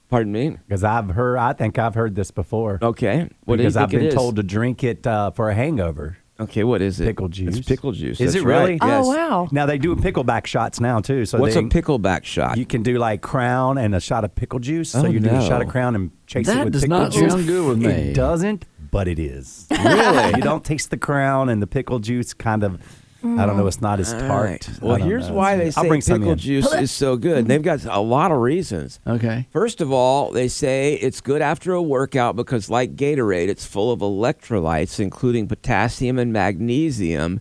Pardon 0.09 0.33
me. 0.33 0.57
Because 0.67 0.83
I've 0.85 1.11
heard. 1.11 1.37
I 1.39 1.53
think 1.53 1.79
I've 1.79 1.95
heard 1.95 2.15
this 2.17 2.31
before. 2.31 2.79
Okay. 2.83 3.29
What 3.45 3.59
because 3.59 3.75
do 3.75 3.79
you 3.81 3.85
I've 3.85 3.91
been 3.91 4.05
is? 4.07 4.15
told 4.15 4.37
to 4.37 4.43
drink 4.43 4.83
it 4.83 5.07
uh, 5.07 5.31
for 5.31 5.51
a 5.51 5.55
hangover. 5.55 6.17
Okay, 6.41 6.65
what 6.65 6.81
is 6.81 6.99
it? 7.01 7.05
Pickle 7.05 7.29
juice. 7.29 7.59
It's 7.59 7.69
pickle 7.69 7.93
juice. 7.93 8.19
Is 8.19 8.33
That's 8.33 8.43
it 8.43 8.47
really? 8.47 8.73
right. 8.73 8.79
Yes. 8.83 9.05
Oh 9.07 9.09
wow. 9.15 9.49
Now 9.53 9.67
they 9.67 9.77
do 9.77 9.95
pickleback 9.95 10.47
shots 10.47 10.81
now 10.81 10.99
too. 11.01 11.27
So 11.27 11.39
What's 11.39 11.55
they, 11.55 11.61
a 11.61 11.65
pickleback 11.65 12.25
shot? 12.25 12.57
You 12.57 12.65
can 12.65 12.83
do 12.83 12.97
like 12.99 13.21
Crown 13.21 13.77
and 13.77 13.95
a 13.95 14.01
shot 14.01 14.25
of 14.25 14.35
pickle 14.35 14.59
juice. 14.59 14.95
Oh, 14.95 15.03
so 15.03 15.07
you 15.09 15.21
do 15.21 15.29
a 15.29 15.43
shot 15.43 15.61
of. 15.61 15.69
Crown 15.69 15.95
and 15.95 16.11
chase 16.27 16.47
That 16.47 16.61
it 16.61 16.65
with 16.65 16.73
does 16.73 16.83
pickle 16.83 16.99
not 16.99 17.13
juice. 17.13 17.33
sound 17.33 17.47
good 17.47 17.69
with 17.69 17.79
me. 17.79 17.91
It 17.93 18.15
doesn't, 18.15 18.65
but 18.91 19.07
it 19.07 19.19
is. 19.19 19.67
Really? 19.71 20.29
you 20.37 20.43
don't 20.43 20.65
taste 20.65 20.89
the 20.91 20.97
Crown 20.97 21.51
and 21.51 21.61
the 21.61 21.67
pickle 21.67 21.99
juice. 21.99 22.33
Kind 22.33 22.65
of. 22.65 22.81
I 23.23 23.47
don't 23.47 23.57
know. 23.57 23.65
Mm. 23.65 23.69
It's 23.69 23.81
not 23.81 24.01
as 24.01 24.13
tart. 24.13 24.45
right. 24.45 24.71
Well, 24.81 24.97
here's 24.97 25.29
know. 25.29 25.35
why 25.35 25.57
they 25.57 25.67
I'll 25.67 25.73
say 25.73 25.89
bring 25.89 26.01
some 26.01 26.21
pickle 26.21 26.33
in. 26.33 26.39
juice 26.39 26.73
is 26.73 26.91
so 26.91 27.17
good. 27.17 27.47
They've 27.47 27.63
got 27.63 27.85
a 27.85 28.01
lot 28.01 28.33
of 28.33 28.39
reasons. 28.39 28.99
Okay. 29.07 29.47
First 29.53 29.81
of 29.81 29.93
all, 29.93 30.31
they 30.33 30.49
say 30.49 30.95
it's 30.95 31.21
good 31.21 31.43
after 31.43 31.73
a 31.73 31.83
workout 31.83 32.35
because, 32.37 32.71
like 32.71 32.97
Gatorade, 32.97 33.49
it's 33.49 33.67
full 33.67 33.93
of 33.93 34.01
electrolytes, 34.01 34.99
including 34.99 35.49
potassium 35.49 36.19
and 36.19 36.33
magnesium. 36.33 37.41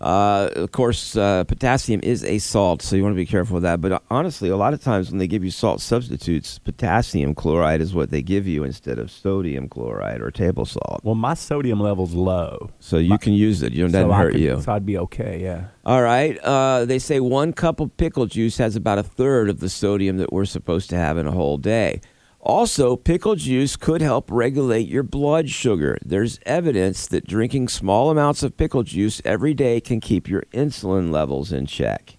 Uh, 0.00 0.48
of 0.56 0.72
course, 0.72 1.14
uh, 1.16 1.44
potassium 1.44 2.00
is 2.02 2.24
a 2.24 2.38
salt, 2.38 2.80
so 2.82 2.96
you 2.96 3.02
want 3.02 3.12
to 3.12 3.16
be 3.16 3.26
careful 3.26 3.54
with 3.54 3.62
that. 3.64 3.80
But 3.80 3.92
uh, 3.92 3.98
honestly, 4.10 4.48
a 4.48 4.56
lot 4.56 4.72
of 4.72 4.82
times 4.82 5.10
when 5.10 5.18
they 5.18 5.26
give 5.26 5.44
you 5.44 5.50
salt 5.50 5.80
substitutes, 5.80 6.58
potassium 6.58 7.34
chloride 7.34 7.80
is 7.80 7.94
what 7.94 8.10
they 8.10 8.22
give 8.22 8.46
you 8.46 8.64
instead 8.64 8.98
of 8.98 9.10
sodium 9.10 9.68
chloride 9.68 10.22
or 10.22 10.30
table 10.30 10.64
salt. 10.64 11.00
Well, 11.04 11.14
my 11.14 11.34
sodium 11.34 11.80
level's 11.80 12.14
low. 12.14 12.70
So 12.80 12.96
you 12.96 13.18
can 13.18 13.34
use 13.34 13.62
it. 13.62 13.72
You 13.72 13.84
know, 13.84 13.88
so 13.88 13.92
doesn't 14.04 14.10
hurt 14.16 14.32
could- 14.32 14.40
you. 14.40 14.60
So 14.62 14.72
I'd 14.72 14.86
be 14.86 14.98
okay. 14.98 15.40
Yeah. 15.42 15.64
All 15.84 16.02
right. 16.02 16.38
Uh, 16.38 16.84
they 16.86 16.98
say 16.98 17.20
one 17.20 17.52
cup 17.52 17.80
of 17.80 17.94
pickle 17.96 18.26
juice 18.26 18.56
has 18.58 18.76
about 18.76 18.98
a 18.98 19.02
third 19.02 19.50
of 19.50 19.60
the 19.60 19.68
sodium 19.68 20.16
that 20.18 20.32
we're 20.32 20.44
supposed 20.46 20.88
to 20.90 20.96
have 20.96 21.18
in 21.18 21.26
a 21.26 21.32
whole 21.32 21.58
day. 21.58 22.00
Also, 22.42 22.96
pickle 22.96 23.36
juice 23.36 23.76
could 23.76 24.00
help 24.00 24.30
regulate 24.30 24.88
your 24.88 25.02
blood 25.02 25.50
sugar. 25.50 25.98
There's 26.02 26.40
evidence 26.46 27.06
that 27.08 27.26
drinking 27.26 27.68
small 27.68 28.10
amounts 28.10 28.42
of 28.42 28.56
pickle 28.56 28.82
juice 28.82 29.20
every 29.24 29.52
day 29.52 29.80
can 29.80 30.00
keep 30.00 30.26
your 30.26 30.42
insulin 30.52 31.10
levels 31.10 31.52
in 31.52 31.66
check. 31.66 32.16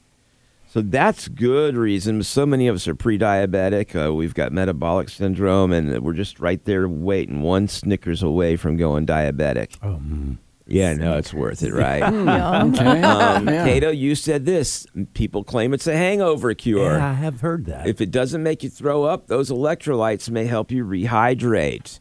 So 0.68 0.82
that's 0.82 1.28
good 1.28 1.76
reason. 1.76 2.24
So 2.24 2.46
many 2.46 2.68
of 2.68 2.76
us 2.76 2.88
are 2.88 2.96
pre-diabetic. 2.96 3.94
Uh, 3.94 4.14
we've 4.14 4.34
got 4.34 4.54
metabolic 4.54 5.10
syndrome, 5.10 5.74
and 5.74 6.02
we're 6.02 6.14
just 6.14 6.40
right 6.40 6.64
there 6.64 6.88
waiting 6.88 7.42
one 7.42 7.68
Snickers 7.68 8.24
away 8.24 8.56
from 8.56 8.78
going 8.78 9.06
diabetic. 9.06 9.78
Oh. 9.84 10.00
Mm. 10.72 10.76
Yeah, 10.76 10.94
no, 10.94 11.18
it's 11.18 11.34
worth 11.34 11.64
it, 11.64 11.74
right? 11.74 12.02
Okay. 12.72 13.02
Um, 13.02 13.48
Yeah. 13.48 13.66
Cato, 13.66 13.90
you 13.90 14.16
said 14.16 14.46
this. 14.46 14.86
People 15.14 15.44
claim 15.44 15.74
it's 15.74 15.88
a 15.88 15.96
hangover 15.96 16.54
cure. 16.54 16.98
Yeah, 16.98 17.10
I 17.10 17.14
have 17.14 17.42
heard 17.42 17.66
that. 17.66 17.88
If 17.88 18.02
it 18.02 18.12
doesn't 18.12 18.42
make 18.44 18.64
you 18.64 18.70
throw 18.70 19.04
up, 19.04 19.28
those 19.28 19.50
electrolytes 19.50 20.30
may 20.30 20.46
help 20.46 20.72
you 20.72 20.86
rehydrate. 20.86 22.00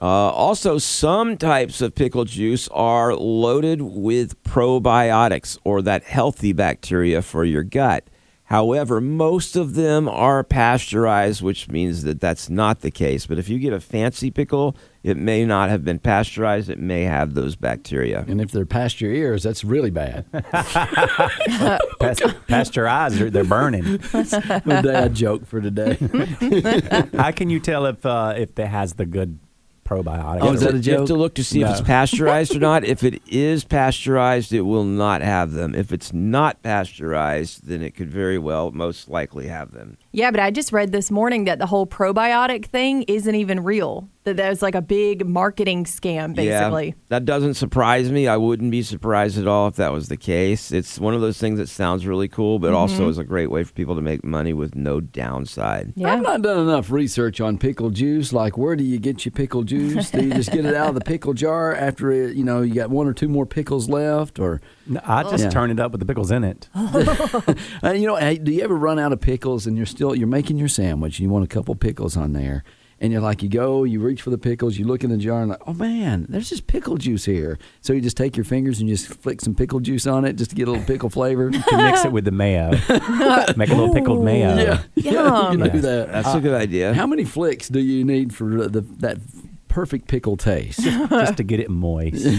Uh, 0.00 0.04
also, 0.06 0.76
some 0.78 1.36
types 1.36 1.80
of 1.80 1.94
pickle 1.94 2.24
juice 2.24 2.68
are 2.68 3.14
loaded 3.14 3.80
with 3.80 4.42
probiotics 4.42 5.56
or 5.64 5.80
that 5.82 6.02
healthy 6.04 6.52
bacteria 6.52 7.22
for 7.22 7.44
your 7.44 7.62
gut. 7.62 8.04
However, 8.48 9.00
most 9.00 9.56
of 9.56 9.74
them 9.74 10.06
are 10.06 10.44
pasteurized, 10.44 11.40
which 11.40 11.68
means 11.68 12.02
that 12.02 12.20
that's 12.20 12.50
not 12.50 12.80
the 12.80 12.90
case. 12.90 13.26
But 13.26 13.38
if 13.38 13.48
you 13.48 13.58
get 13.58 13.72
a 13.72 13.80
fancy 13.80 14.30
pickle, 14.30 14.76
it 15.02 15.16
may 15.16 15.46
not 15.46 15.70
have 15.70 15.82
been 15.82 15.98
pasteurized. 15.98 16.68
It 16.68 16.78
may 16.78 17.04
have 17.04 17.32
those 17.32 17.56
bacteria. 17.56 18.22
And 18.28 18.42
if 18.42 18.50
they're 18.50 18.66
past 18.66 19.00
your 19.00 19.12
ears, 19.12 19.42
that's 19.42 19.64
really 19.64 19.90
bad. 19.90 20.30
Past, 22.00 22.22
past 22.48 22.74
they're, 22.74 23.30
they're 23.30 23.44
burning. 23.44 24.00
My 24.12 24.82
dad 24.82 25.14
joke 25.14 25.46
for 25.46 25.60
today. 25.60 25.96
How 27.16 27.30
can 27.30 27.48
you 27.48 27.60
tell 27.60 27.86
if 27.86 28.04
uh, 28.04 28.34
if 28.36 28.58
it 28.58 28.66
has 28.66 28.94
the 28.94 29.06
good 29.06 29.38
probiotics? 30.02 30.38
Oh, 30.40 30.52
is 30.52 30.60
that 30.60 30.74
a 30.74 30.78
You 30.78 30.98
have 30.98 31.06
to 31.06 31.14
look 31.14 31.34
to 31.34 31.44
see 31.44 31.62
if 31.62 31.70
it's 31.70 31.80
pasteurized 31.80 32.54
or 32.54 32.60
not. 32.60 32.84
If 32.94 33.02
it 33.02 33.22
is 33.26 33.64
pasteurized, 33.64 34.52
it 34.52 34.62
will 34.62 34.84
not 34.84 35.22
have 35.22 35.52
them. 35.52 35.74
If 35.74 35.92
it's 35.92 36.12
not 36.12 36.62
pasteurized, 36.62 37.66
then 37.66 37.82
it 37.82 37.94
could 37.94 38.10
very 38.10 38.38
well, 38.38 38.70
most 38.70 39.08
likely, 39.08 39.48
have 39.48 39.72
them. 39.72 39.96
Yeah, 40.14 40.30
but 40.30 40.38
I 40.38 40.52
just 40.52 40.72
read 40.72 40.92
this 40.92 41.10
morning 41.10 41.44
that 41.46 41.58
the 41.58 41.66
whole 41.66 41.88
probiotic 41.88 42.66
thing 42.66 43.02
isn't 43.02 43.34
even 43.34 43.64
real. 43.64 44.08
That 44.22 44.36
there's 44.36 44.62
like 44.62 44.76
a 44.76 44.80
big 44.80 45.26
marketing 45.26 45.84
scam, 45.84 46.34
basically. 46.34 46.86
Yeah, 46.86 46.94
that 47.08 47.24
doesn't 47.24 47.54
surprise 47.54 48.10
me. 48.12 48.28
I 48.28 48.36
wouldn't 48.36 48.70
be 48.70 48.82
surprised 48.82 49.38
at 49.38 49.46
all 49.48 49.66
if 49.66 49.74
that 49.74 49.92
was 49.92 50.08
the 50.08 50.16
case. 50.16 50.70
It's 50.70 51.00
one 51.00 51.14
of 51.14 51.20
those 51.20 51.38
things 51.38 51.58
that 51.58 51.68
sounds 51.68 52.06
really 52.06 52.28
cool, 52.28 52.60
but 52.60 52.72
also 52.72 53.00
mm-hmm. 53.00 53.10
is 53.10 53.18
a 53.18 53.24
great 53.24 53.50
way 53.50 53.64
for 53.64 53.72
people 53.72 53.96
to 53.96 54.00
make 54.00 54.24
money 54.24 54.52
with 54.52 54.76
no 54.76 55.00
downside. 55.00 55.92
Yeah. 55.96 56.14
I've 56.14 56.22
not 56.22 56.42
done 56.42 56.60
enough 56.60 56.90
research 56.90 57.40
on 57.40 57.58
pickle 57.58 57.90
juice. 57.90 58.32
Like, 58.32 58.56
where 58.56 58.76
do 58.76 58.84
you 58.84 58.98
get 58.98 59.26
your 59.26 59.32
pickle 59.32 59.64
juice? 59.64 60.10
do 60.10 60.22
you 60.22 60.32
just 60.32 60.52
get 60.52 60.64
it 60.64 60.74
out 60.74 60.90
of 60.90 60.94
the 60.94 61.02
pickle 61.02 61.34
jar 61.34 61.74
after 61.74 62.12
it, 62.12 62.36
you 62.36 62.44
know 62.44 62.62
you 62.62 62.72
got 62.72 62.88
one 62.88 63.08
or 63.08 63.12
two 63.12 63.28
more 63.28 63.46
pickles 63.46 63.90
left, 63.90 64.38
or 64.38 64.60
No, 64.83 64.83
I 65.06 65.22
just 65.24 65.44
Yeah. 65.44 65.50
turn 65.50 65.70
it 65.70 65.80
up 65.80 65.92
with 65.92 66.00
the 66.00 66.06
pickles 66.06 66.30
in 66.30 66.44
it. 66.44 66.68
Uh, 67.82 67.90
you 67.92 68.06
know, 68.06 68.18
do 68.36 68.52
you 68.52 68.62
ever 68.62 68.74
run 68.74 68.98
out 68.98 69.12
of 69.12 69.20
pickles 69.20 69.66
and 69.66 69.76
you're 69.76 69.86
still 69.86 70.14
you're 70.14 70.26
making 70.28 70.56
your 70.58 70.68
sandwich 70.68 71.18
and 71.18 71.24
you 71.26 71.30
want 71.30 71.44
a 71.44 71.48
couple 71.48 71.74
pickles 71.74 72.16
on 72.16 72.32
there, 72.32 72.64
and 73.00 73.12
you're 73.12 73.20
like, 73.20 73.42
you 73.42 73.48
go, 73.48 73.84
you 73.84 74.00
reach 74.00 74.22
for 74.22 74.30
the 74.30 74.38
pickles, 74.38 74.78
you 74.78 74.86
look 74.86 75.04
in 75.04 75.10
the 75.10 75.16
jar 75.16 75.40
and 75.40 75.50
like, 75.50 75.60
oh 75.66 75.74
man, 75.74 76.26
there's 76.28 76.48
just 76.48 76.66
pickle 76.66 76.96
juice 76.96 77.24
here. 77.24 77.58
So 77.82 77.92
you 77.92 78.00
just 78.00 78.16
take 78.16 78.36
your 78.36 78.44
fingers 78.44 78.80
and 78.80 78.88
you 78.88 78.96
just 78.96 79.08
flick 79.20 79.40
some 79.40 79.54
pickle 79.54 79.80
juice 79.80 80.06
on 80.06 80.24
it 80.24 80.36
just 80.36 80.50
to 80.50 80.56
get 80.56 80.68
a 80.68 80.70
little 80.70 80.86
pickle 80.86 81.10
flavor. 81.10 81.50
to 81.50 81.76
mix 81.76 82.04
it 82.04 82.12
with 82.12 82.24
the 82.24 82.30
mayo. 82.30 82.70
Make 83.56 83.70
a 83.70 83.74
little 83.74 83.92
pickled 83.92 84.24
mayo. 84.24 84.54
yeah, 84.56 84.82
yeah, 84.94 85.10
you 85.10 85.10
Yum. 85.12 85.60
can 85.60 85.72
do 85.72 85.80
that. 85.80 86.12
That's 86.12 86.34
a 86.34 86.40
good 86.40 86.54
idea. 86.54 86.94
How 86.94 87.06
many 87.06 87.24
flicks 87.24 87.68
do 87.68 87.80
you 87.80 88.04
need 88.04 88.34
for 88.34 88.68
the 88.68 88.80
that 89.00 89.18
perfect 89.74 90.06
pickle 90.06 90.36
taste? 90.36 90.80
Just 90.84 91.36
to 91.38 91.42
get 91.42 91.58
it 91.58 91.68
moist. 91.68 92.24
you 92.24 92.38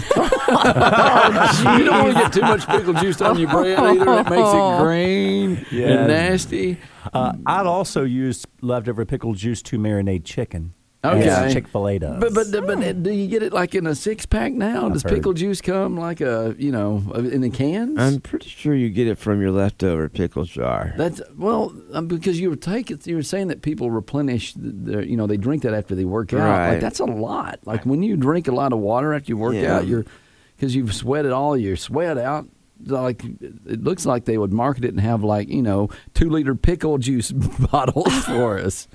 don't 1.83 2.03
want 2.05 2.13
to 2.13 2.13
get 2.13 2.31
too 2.31 2.39
much 2.39 2.65
pickle 2.65 2.93
juice 2.93 3.19
on 3.21 3.37
your 3.37 3.49
bread 3.49 3.77
either. 3.77 4.19
It 4.19 4.29
makes 4.29 4.53
it 4.53 4.79
green 4.81 5.65
Yeah. 5.69 5.87
and 5.99 6.07
nasty. 6.07 6.79
Uh, 7.13 7.33
I'd 7.45 7.65
also 7.65 8.03
use 8.05 8.45
leftover 8.61 9.03
pickle 9.05 9.33
juice 9.33 9.61
to 9.63 9.77
marinate 9.77 10.23
chicken. 10.23 10.73
Okay. 11.13 11.53
Chick 11.53 11.67
Fil 11.67 11.87
A 11.87 11.99
does. 11.99 12.19
But 12.19 12.33
but 12.33 12.65
but 12.65 13.03
do 13.03 13.11
you 13.11 13.27
get 13.27 13.43
it 13.43 13.53
like 13.53 13.75
in 13.75 13.87
a 13.87 13.95
six 13.95 14.25
pack 14.25 14.53
now? 14.53 14.89
Does 14.89 15.03
heard. 15.03 15.11
pickle 15.13 15.33
juice 15.33 15.61
come 15.61 15.97
like 15.97 16.21
a 16.21 16.55
you 16.57 16.71
know 16.71 17.03
in 17.15 17.41
the 17.41 17.49
cans? 17.49 17.97
I'm 17.99 18.21
pretty 18.21 18.49
sure 18.49 18.75
you 18.75 18.89
get 18.89 19.07
it 19.07 19.17
from 19.17 19.41
your 19.41 19.51
leftover 19.51 20.09
pickle 20.09 20.45
jar. 20.45 20.93
That's 20.97 21.21
well 21.37 21.73
um, 21.93 22.07
because 22.07 22.39
you 22.39 22.49
were 22.49 22.55
taking 22.55 22.99
you 23.05 23.15
were 23.15 23.23
saying 23.23 23.47
that 23.47 23.61
people 23.61 23.91
replenish 23.91 24.53
their 24.55 25.03
you 25.03 25.17
know 25.17 25.27
they 25.27 25.37
drink 25.37 25.63
that 25.63 25.73
after 25.73 25.95
they 25.95 26.05
work 26.05 26.33
out. 26.33 26.39
Right. 26.39 26.71
Like 26.73 26.81
that's 26.81 26.99
a 26.99 27.05
lot. 27.05 27.59
Like 27.65 27.85
when 27.85 28.03
you 28.03 28.17
drink 28.17 28.47
a 28.47 28.51
lot 28.53 28.73
of 28.73 28.79
water 28.79 29.13
after 29.13 29.29
you 29.29 29.37
work 29.37 29.55
Yeah. 29.55 29.77
out, 29.77 29.87
you're 29.87 30.05
because 30.55 30.75
you've 30.75 30.93
sweated 30.93 31.31
all 31.31 31.57
your 31.57 31.75
sweat 31.75 32.17
out. 32.17 32.47
Like 32.85 33.23
it 33.23 33.83
looks 33.83 34.05
like 34.05 34.25
they 34.25 34.37
would 34.37 34.51
market 34.51 34.83
it 34.85 34.89
and 34.89 34.99
have 34.99 35.23
like 35.23 35.47
you 35.49 35.61
know 35.61 35.89
two 36.13 36.29
liter 36.29 36.55
pickle 36.55 36.97
juice 36.97 37.31
bottles 37.71 38.13
for 38.25 38.57
us. 38.59 38.87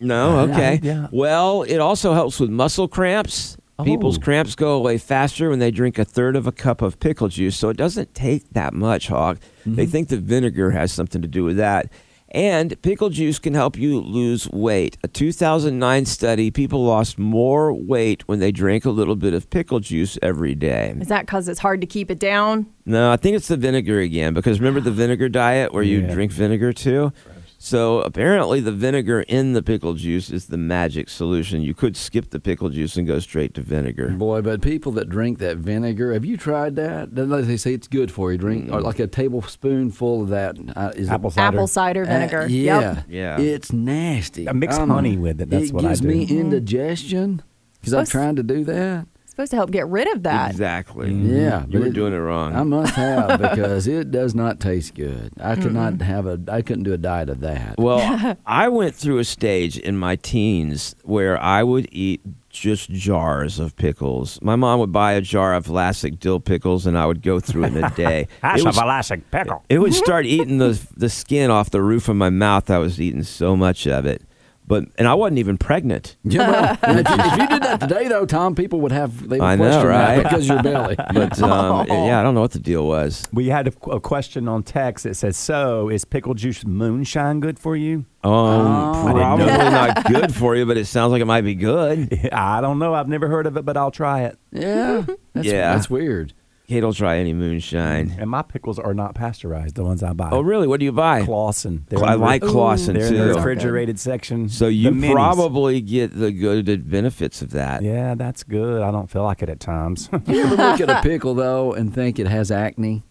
No, 0.00 0.40
okay. 0.40 0.80
yeah. 0.82 1.08
Well, 1.10 1.62
it 1.62 1.78
also 1.78 2.14
helps 2.14 2.38
with 2.40 2.50
muscle 2.50 2.88
cramps. 2.88 3.56
People's 3.84 4.16
Oh. 4.16 4.22
cramps 4.22 4.54
go 4.54 4.72
away 4.72 4.96
faster 4.96 5.50
when 5.50 5.58
they 5.58 5.70
drink 5.70 5.98
a 5.98 6.04
third 6.04 6.34
of 6.34 6.46
a 6.46 6.52
cup 6.52 6.80
of 6.80 6.98
pickle 6.98 7.28
juice, 7.28 7.56
so 7.56 7.68
it 7.68 7.76
doesn't 7.76 8.14
take 8.14 8.50
that 8.52 8.72
much, 8.72 9.08
Hawk. 9.08 9.38
They 9.66 9.82
mm-hmm. 9.82 9.90
think 9.90 10.08
the 10.08 10.16
vinegar 10.16 10.70
has 10.70 10.92
something 10.92 11.20
to 11.20 11.28
do 11.28 11.44
with 11.44 11.58
that. 11.58 11.90
And 12.30 12.80
pickle 12.82 13.08
juice 13.10 13.38
can 13.38 13.54
help 13.54 13.78
you 13.78 14.00
lose 14.00 14.50
weight. 14.50 14.98
A 15.04 15.08
2009 15.08 16.06
study, 16.06 16.50
people 16.50 16.84
lost 16.84 17.18
more 17.18 17.72
weight 17.72 18.26
when 18.26 18.40
they 18.40 18.50
drank 18.50 18.84
a 18.84 18.90
little 18.90 19.14
bit 19.14 19.32
of 19.32 19.48
pickle 19.48 19.80
juice 19.80 20.18
every 20.22 20.54
day. 20.54 20.94
Is 21.00 21.08
that 21.08 21.26
because 21.26 21.48
it's 21.48 21.60
hard 21.60 21.80
to 21.82 21.86
keep 21.86 22.10
it 22.10 22.18
down? 22.18 22.66
No, 22.84 23.12
I 23.12 23.16
think 23.16 23.36
it's 23.36 23.48
the 23.48 23.56
vinegar 23.56 24.00
again 24.00 24.34
because 24.34 24.58
remember 24.58 24.80
the 24.80 24.90
ah. 24.90 24.94
vinegar 24.94 25.28
diet 25.28 25.72
where 25.72 25.82
you 25.82 26.00
Yeah. 26.00 26.12
drink 26.12 26.32
vinegar 26.32 26.72
too? 26.72 27.12
So 27.58 28.00
apparently 28.02 28.60
the 28.60 28.70
vinegar 28.70 29.22
in 29.22 29.54
the 29.54 29.62
pickle 29.62 29.94
juice 29.94 30.30
is 30.30 30.46
the 30.46 30.58
magic 30.58 31.08
solution. 31.08 31.62
You 31.62 31.74
could 31.74 31.96
skip 31.96 32.30
the 32.30 32.38
pickle 32.38 32.68
juice 32.68 32.96
and 32.96 33.06
go 33.06 33.18
straight 33.18 33.54
to 33.54 33.62
vinegar. 33.62 34.10
Boy, 34.10 34.42
but 34.42 34.60
people 34.60 34.92
that 34.92 35.08
drink 35.08 35.38
that 35.38 35.56
vinegar, 35.56 36.12
have 36.12 36.24
you 36.24 36.36
tried 36.36 36.76
that? 36.76 37.14
They 37.14 37.56
say 37.56 37.72
it's 37.72 37.88
good 37.88 38.12
for 38.12 38.30
you. 38.30 38.38
Drink 38.38 38.70
or 38.70 38.80
like 38.80 38.98
a 38.98 39.06
tablespoonful 39.06 40.22
of 40.22 40.28
that. 40.28 40.56
Uh, 40.76 40.92
is 40.94 41.08
Apple 41.08 41.30
cider. 41.30 41.56
Apple 41.56 41.66
cider 41.66 42.02
Uh, 42.02 42.06
vinegar. 42.06 42.46
yeah, 42.48 42.80
Yep. 42.94 43.04
Yeah. 43.08 43.40
It's 43.40 43.72
nasty. 43.72 44.48
I 44.48 44.52
mix 44.52 44.76
don't 44.76 44.90
honey 44.90 45.16
with 45.16 45.40
it. 45.40 45.50
That's 45.50 45.70
it 45.70 45.72
what 45.74 45.84
I 45.84 45.94
do. 45.94 46.08
It 46.08 46.18
gives 46.18 46.30
me 46.32 46.38
indigestion 46.38 47.42
because 47.80 47.94
I'm 47.94 48.06
trying 48.06 48.36
to 48.36 48.42
do 48.42 48.64
that. 48.64 49.06
Supposed 49.36 49.50
to 49.50 49.56
help 49.56 49.70
get 49.70 49.86
rid 49.88 50.08
of 50.14 50.22
that. 50.22 50.50
Exactly. 50.52 51.12
Yeah, 51.12 51.66
You 51.66 51.72
but 51.72 51.80
were 51.80 51.86
it- 51.88 51.92
doing 51.92 52.14
it 52.14 52.16
wrong. 52.16 52.56
I 52.56 52.62
must 52.62 52.94
have 52.94 53.38
because 53.50 53.86
it 53.86 54.10
does 54.10 54.34
not 54.34 54.60
taste 54.60 54.94
good. 54.94 55.30
I 55.38 55.56
could 55.56 55.74
not 55.74 55.92
Mm-hmm. 55.92 56.02
have 56.04 56.26
a. 56.26 56.40
I 56.48 56.62
couldn't 56.62 56.84
do 56.84 56.94
a 56.94 56.96
diet 56.98 57.28
of 57.28 57.40
that. 57.40 57.74
Well, 57.76 58.38
I 58.46 58.68
went 58.68 58.94
through 58.94 59.18
a 59.18 59.24
stage 59.24 59.76
in 59.76 59.98
my 59.98 60.16
teens 60.16 60.94
where 61.04 61.38
I 61.38 61.62
would 61.62 61.86
eat 61.92 62.22
just 62.48 62.88
jars 62.88 63.58
of 63.58 63.76
pickles. 63.76 64.38
My 64.40 64.56
mom 64.56 64.80
would 64.80 64.90
buy 64.92 65.12
a 65.12 65.20
jar 65.20 65.52
of 65.52 65.66
Vlasic 65.66 66.18
dill 66.18 66.40
pickles, 66.40 66.86
and 66.86 66.96
I 66.96 67.04
would 67.04 67.20
go 67.20 67.38
through 67.38 67.64
it 67.64 67.76
in 67.76 67.84
a 67.84 67.90
day. 67.94 68.28
That's 68.40 68.62
It 68.62 68.64
a 68.64 68.68
was- 68.68 68.78
Vlasic 68.78 69.22
pickle. 69.30 69.62
It 69.68 69.80
would 69.80 69.92
start 69.92 70.24
eating 70.24 70.56
the 70.56 70.80
the 70.96 71.10
skin 71.10 71.50
off 71.50 71.68
the 71.68 71.82
roof 71.82 72.08
of 72.08 72.16
my 72.16 72.30
mouth. 72.30 72.70
I 72.70 72.78
was 72.78 72.98
eating 72.98 73.22
so 73.22 73.54
much 73.54 73.86
of 73.86 74.06
it. 74.06 74.22
But 74.68 74.86
and 74.98 75.06
I 75.06 75.14
wasn't 75.14 75.38
even 75.38 75.58
pregnant. 75.58 76.16
Yeah, 76.24 76.76
well, 76.82 76.98
if, 76.98 77.08
you, 77.08 77.14
if 77.18 77.38
you 77.40 77.46
did 77.48 77.62
that 77.62 77.80
today, 77.80 78.08
though, 78.08 78.26
Tom, 78.26 78.54
people 78.56 78.80
would 78.80 78.90
have 78.92 79.28
they 79.28 79.38
would 79.38 79.44
I 79.44 79.54
know, 79.54 79.64
question 79.70 79.88
that 79.88 80.14
right? 80.16 80.22
because 80.22 80.48
your 80.48 80.62
belly. 80.62 80.96
But 81.14 81.40
um, 81.40 81.86
yeah, 81.88 82.18
I 82.18 82.22
don't 82.24 82.34
know 82.34 82.40
what 82.40 82.50
the 82.50 82.58
deal 82.58 82.86
was. 82.86 83.22
We 83.32 83.46
had 83.46 83.68
a, 83.68 83.90
a 83.90 84.00
question 84.00 84.48
on 84.48 84.62
text 84.64 85.04
that 85.04 85.14
says, 85.14 85.36
"So 85.36 85.88
is 85.88 86.04
pickle 86.04 86.34
juice 86.34 86.64
moonshine 86.64 87.40
good 87.40 87.58
for 87.58 87.76
you?" 87.76 88.04
Um, 88.24 88.32
I 88.32 89.12
didn't 89.12 89.20
probably 89.20 89.46
not 89.46 90.04
good 90.06 90.34
for 90.34 90.56
you, 90.56 90.66
but 90.66 90.76
it 90.76 90.86
sounds 90.86 91.12
like 91.12 91.22
it 91.22 91.26
might 91.26 91.42
be 91.42 91.54
good. 91.54 92.28
I 92.32 92.60
don't 92.60 92.80
know. 92.80 92.92
I've 92.92 93.08
never 93.08 93.28
heard 93.28 93.46
of 93.46 93.56
it, 93.56 93.64
but 93.64 93.76
I'll 93.76 93.92
try 93.92 94.22
it. 94.24 94.36
Yeah, 94.50 95.04
that's, 95.32 95.46
Yeah. 95.46 95.74
that's 95.74 95.88
weird. 95.88 96.32
Kate 96.68 96.82
will 96.82 96.92
try 96.92 97.18
any 97.18 97.32
moonshine. 97.32 98.16
And 98.18 98.28
my 98.28 98.42
pickles 98.42 98.78
are 98.80 98.92
not 98.92 99.14
pasteurized. 99.14 99.76
The 99.76 99.84
ones 99.84 100.02
I 100.02 100.12
buy. 100.12 100.30
Oh, 100.32 100.40
really? 100.40 100.66
What 100.66 100.80
do 100.80 100.84
you 100.84 100.90
buy? 100.92 101.22
Claussen. 101.22 101.86
They're 101.88 102.02
I 102.04 102.14
in 102.14 102.18
the- 102.20 102.24
like 102.26 102.42
Claussen 102.42 102.86
too. 102.86 102.92
They're 102.94 103.06
in 103.06 103.14
the 103.14 103.32
too. 103.34 103.36
refrigerated 103.38 104.00
section. 104.00 104.48
So 104.48 104.64
The 104.66 104.72
you 104.72 104.90
minis. 104.90 105.12
probably 105.12 105.80
get 105.80 106.18
the 106.18 106.32
good 106.32 106.90
benefits 106.90 107.40
of 107.40 107.50
that. 107.52 107.82
Yeah, 107.82 108.14
that's 108.16 108.42
good. 108.42 108.82
I 108.82 108.90
don't 108.90 109.08
feel 109.08 109.22
like 109.22 109.42
it 109.42 109.48
at 109.48 109.60
times. 109.60 110.08
You 110.26 110.42
ever 110.44 110.56
look 110.56 110.80
at 110.80 110.90
a 110.90 111.00
pickle 111.02 111.34
though 111.34 111.72
and 111.72 111.94
think 111.94 112.18
it 112.18 112.26
has 112.26 112.50
acne? 112.50 113.04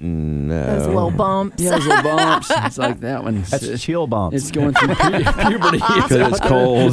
Mm, 0.00 0.48
no. 0.48 0.66
Those 0.78 0.86
little 0.88 1.10
bumps. 1.10 1.62
Yeah, 1.62 1.70
those 1.70 1.86
little 1.86 2.02
bumps. 2.02 2.50
It's 2.66 2.76
like 2.76 3.00
that 3.00 3.22
one. 3.24 3.42
That's 3.42 3.80
chill 3.82 4.06
bumps. 4.06 4.36
It's 4.36 4.50
going 4.50 4.74
through 4.74 4.94
pu- 4.94 5.10
puberty. 5.48 5.78
Because 5.78 6.12
it's 6.12 6.40
cold. 6.40 6.92